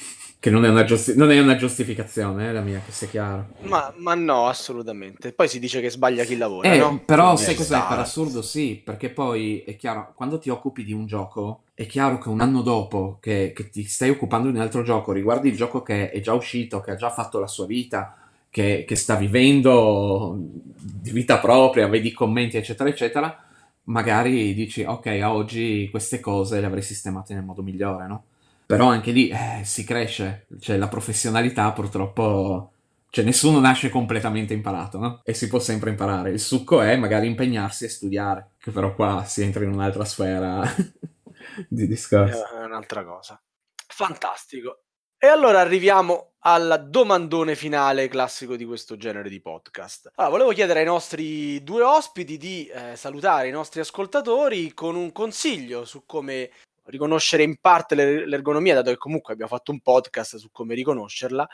[0.46, 3.48] Che non è una, giusti- non è una giustificazione, eh, la mia, che sia chiaro.
[3.62, 5.34] Ma, ma no, assolutamente.
[5.34, 7.02] Poi si dice che sbaglia chi lavora, Eh, no?
[7.04, 7.84] però Quindi sai cos'è?
[7.89, 12.20] Per assurdo sì, perché poi è chiaro, quando ti occupi di un gioco, è chiaro
[12.20, 15.56] che un anno dopo che, che ti stai occupando di un altro gioco, riguardi il
[15.56, 18.16] gioco che è già uscito, che ha già fatto la sua vita,
[18.52, 23.36] che, che sta vivendo di vita propria, vedi i commenti, eccetera, eccetera,
[23.86, 28.24] magari dici, ok, a oggi queste cose le avrei sistemate nel modo migliore, no?
[28.66, 32.72] Però anche lì eh, si cresce, cioè la professionalità purtroppo,
[33.09, 35.22] cioè nessuno nasce completamente imparato, no?
[35.24, 36.32] E si può sempre imparare.
[36.32, 40.63] Il succo è magari impegnarsi e studiare, che però qua si entra in un'altra sfera
[41.70, 42.45] di discorso.
[42.57, 43.39] È un'altra cosa.
[43.88, 44.80] Fantastico.
[45.18, 50.11] E allora arriviamo al domandone finale classico di questo genere di podcast.
[50.16, 55.11] Allora, volevo chiedere ai nostri due ospiti di eh, salutare i nostri ascoltatori con un
[55.11, 56.51] consiglio su come
[56.86, 61.47] riconoscere in parte l'er- l'ergonomia, dato che comunque abbiamo fatto un podcast su come riconoscerla,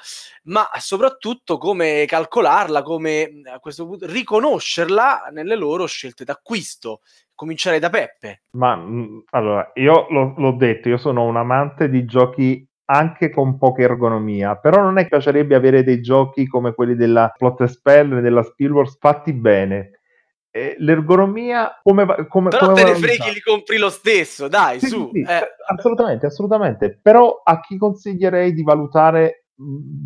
[0.44, 7.02] ma soprattutto come calcolarla, come a questo punto riconoscerla nelle loro scelte d'acquisto.
[7.34, 8.44] Cominciare da Peppe.
[8.52, 13.58] Ma mh, allora, io l'ho, l'ho detto, io sono un amante di giochi anche con
[13.58, 18.18] poca ergonomia, però non è che piacerebbe avere dei giochi come quelli della Plot Spell
[18.18, 20.01] e della Spielworks fatti bene.
[20.54, 24.80] Eh, l'ergonomia come, va- come, Però come te ne freghi, li compri lo stesso, dai,
[24.80, 25.10] Sì, su.
[25.14, 25.48] sì, sì, eh.
[25.70, 27.00] assolutamente, assolutamente.
[27.02, 29.64] Però a chi consiglierei di valutare mh,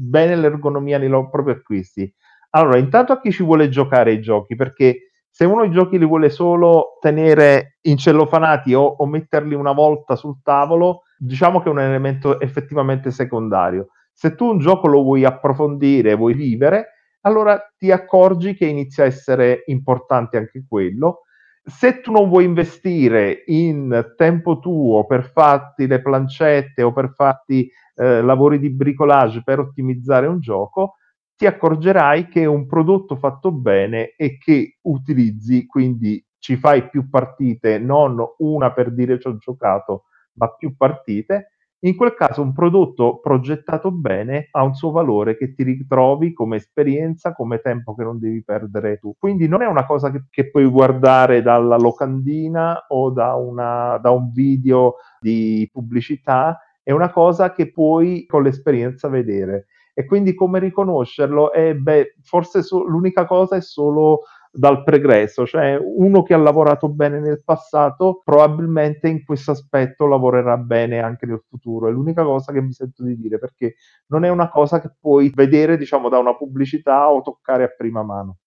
[0.09, 2.13] bene l'ergonomia nei loro propri acquisti?
[2.51, 6.05] Allora, intanto a chi ci vuole giocare i giochi, perché se uno i giochi li
[6.05, 11.79] vuole solo tenere incellofanati o, o metterli una volta sul tavolo, diciamo che è un
[11.79, 13.87] elemento effettivamente secondario.
[14.13, 16.94] Se tu un gioco lo vuoi approfondire, vuoi vivere,
[17.25, 21.21] allora ti accorgi che inizia a essere importante anche quello.
[21.63, 27.67] Se tu non vuoi investire in tempo tuo per farti le plancette o per farti
[27.95, 30.97] eh, lavori di bricolage per ottimizzare un gioco,
[31.35, 37.09] ti accorgerai che è un prodotto fatto bene e che utilizzi, quindi ci fai più
[37.09, 40.03] partite, non una per dire ci ho giocato,
[40.33, 41.54] ma più partite.
[41.79, 46.55] In quel caso un prodotto progettato bene ha un suo valore che ti ritrovi come
[46.55, 49.13] esperienza, come tempo che non devi perdere tu.
[49.19, 54.09] Quindi non è una cosa che, che puoi guardare dalla locandina o da, una, da
[54.09, 59.67] un video di pubblicità, è una cosa che puoi con l'esperienza vedere.
[59.93, 61.53] E quindi come riconoscerlo?
[61.53, 64.21] Eh, beh, forse so- l'unica cosa è solo
[64.55, 70.57] dal pregresso, cioè uno che ha lavorato bene nel passato probabilmente in questo aspetto lavorerà
[70.57, 71.89] bene anche nel futuro.
[71.89, 73.75] È l'unica cosa che mi sento di dire perché
[74.07, 78.01] non è una cosa che puoi vedere, diciamo, da una pubblicità o toccare a prima
[78.03, 78.37] mano.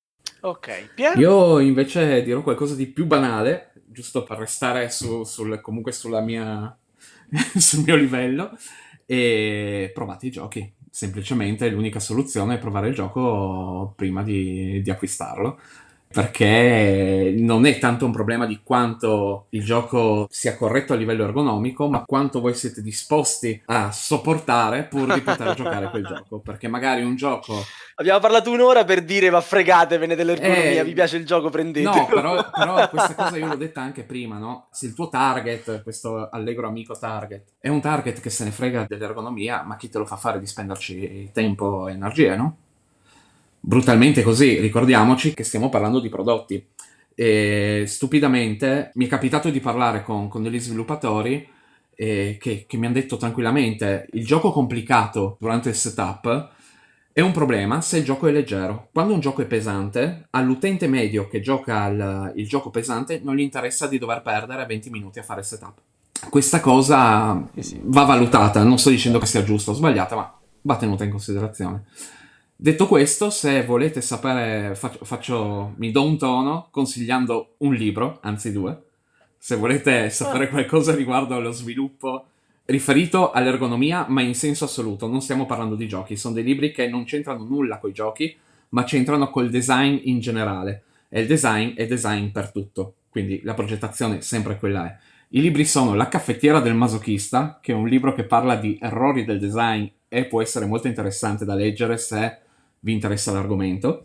[0.41, 1.19] Ok, Pier?
[1.19, 6.77] Io invece dirò qualcosa di più banale, giusto per restare su- sul, comunque sulla mia,
[7.59, 8.57] sul mio livello,
[9.05, 10.75] e provate i giochi.
[10.91, 15.59] Semplicemente l'unica soluzione è provare il gioco prima di, di acquistarlo.
[16.11, 21.89] Perché non è tanto un problema di quanto il gioco sia corretto a livello ergonomico,
[21.89, 26.41] ma quanto voi siete disposti a sopportare pur di poter giocare quel gioco.
[26.41, 27.55] Perché magari un gioco
[28.01, 31.97] Abbiamo parlato un'ora per dire ma fregatevene dell'ergonomia, Eh, vi piace il gioco, prendetelo.
[31.97, 34.69] No, però, però questa cosa io l'ho detta anche prima, no?
[34.71, 38.85] Se il tuo target, questo allegro amico target, è un target che se ne frega
[38.89, 42.57] dell'ergonomia, ma chi te lo fa fare di spenderci tempo e energie, no?
[43.61, 46.67] Brutalmente così, ricordiamoci che stiamo parlando di prodotti.
[47.15, 51.49] E stupidamente mi è capitato di parlare con, con degli sviluppatori
[51.95, 56.53] eh, che, che mi hanno detto tranquillamente il gioco complicato durante il setup
[57.19, 58.91] è un problema se il gioco è leggero.
[58.93, 63.41] Quando un gioco è pesante, all'utente medio che gioca il, il gioco pesante non gli
[63.41, 65.81] interessa di dover perdere 20 minuti a fare il setup.
[66.31, 67.45] Questa cosa
[67.83, 70.33] va valutata, non sto dicendo che sia giusta o sbagliata, ma
[70.63, 71.87] va tenuta in considerazione.
[72.61, 78.51] Detto questo, se volete sapere, faccio, faccio- mi do un tono consigliando un libro, anzi
[78.51, 78.83] due.
[79.39, 82.25] Se volete sapere qualcosa riguardo allo sviluppo
[82.65, 86.89] riferito all'ergonomia, ma in senso assoluto, non stiamo parlando di giochi, sono dei libri che
[86.89, 88.37] non c'entrano nulla con i giochi,
[88.71, 90.83] ma c'entrano col design in generale.
[91.09, 94.97] E il design è design per tutto, quindi la progettazione sempre quella è.
[95.29, 99.25] I libri sono La caffettiera del masochista, che è un libro che parla di errori
[99.25, 102.47] del design e può essere molto interessante da leggere se
[102.81, 104.05] vi interessa l'argomento.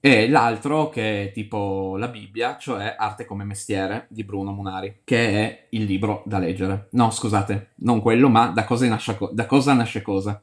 [0.00, 5.28] E l'altro che è tipo la Bibbia, cioè Arte come mestiere di Bruno Munari, che
[5.28, 6.86] è il libro da leggere.
[6.92, 10.40] No, scusate, non quello, ma Da cosa nasce, co- da cosa, nasce cosa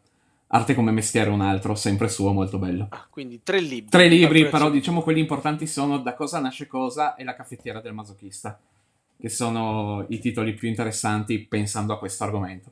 [0.47, 2.88] Arte come mestiere un altro, sempre suo, molto bello.
[2.89, 3.89] Ah, quindi tre libri.
[3.89, 7.82] Tre libri, però di- diciamo quelli importanti sono Da cosa nasce cosa e La caffettiera
[7.82, 8.59] del masochista,
[9.19, 12.71] che sono i titoli più interessanti pensando a questo argomento.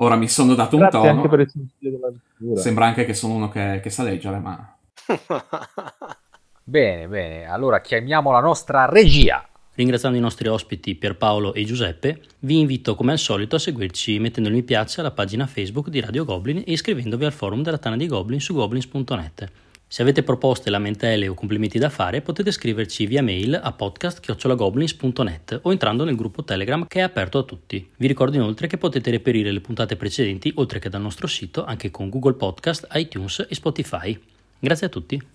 [0.00, 3.48] Ora mi sono dato un Grazie tono, anche per il sembra anche che sono uno
[3.48, 4.76] che, che sa leggere, ma
[6.62, 7.46] Bene, bene.
[7.46, 9.42] Allora chiamiamo la nostra regia.
[9.74, 14.48] Ringraziando i nostri ospiti Pierpaolo e Giuseppe, vi invito come al solito a seguirci mettendo
[14.48, 17.96] il mi piace alla pagina Facebook di Radio Goblin e iscrivendovi al forum della Tana
[17.96, 19.50] dei Goblin su goblins.net.
[19.90, 25.72] Se avete proposte, lamentele o complimenti da fare, potete scriverci via mail a podcast.goblins.net o
[25.72, 27.90] entrando nel gruppo Telegram che è aperto a tutti.
[27.96, 31.90] Vi ricordo inoltre che potete reperire le puntate precedenti, oltre che dal nostro sito, anche
[31.90, 34.20] con Google Podcast, iTunes e Spotify.
[34.58, 35.26] Grazie a tutti.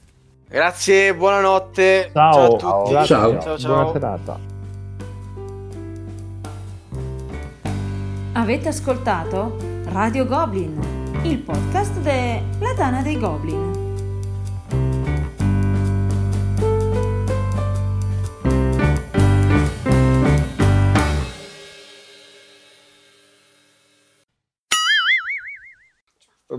[0.47, 2.11] Grazie, buonanotte.
[2.13, 3.05] Ciao, Ciao a tutti.
[3.07, 3.41] Ciao.
[3.41, 3.73] Ciao, ciao.
[3.73, 4.39] buona serata.
[8.33, 10.79] Avete ascoltato Radio Goblin,
[11.23, 13.82] il podcast della Tana dei Goblin.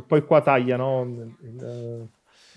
[0.01, 1.03] Poi qua tagliano.
[1.03, 2.09] il-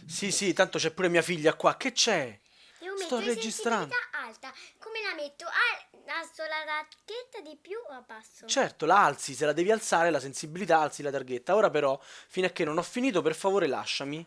[0.05, 1.75] Sì, sì, tanto c'è pure mia figlia qua.
[1.77, 2.39] Che c'è?
[2.79, 3.93] Devo Sto registrando.
[4.23, 4.51] alta.
[4.79, 5.45] Come la metto?
[5.45, 8.45] Ah, alzo la racchetta di più o abbasso?
[8.45, 11.55] Certo, la alzi, se la devi alzare la sensibilità, alzi la targhetta.
[11.55, 14.25] Ora però, fino a che non ho finito, per favore lasciami.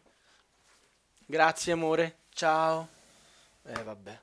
[1.26, 2.88] Grazie amore, ciao.
[3.64, 4.20] Eh vabbè.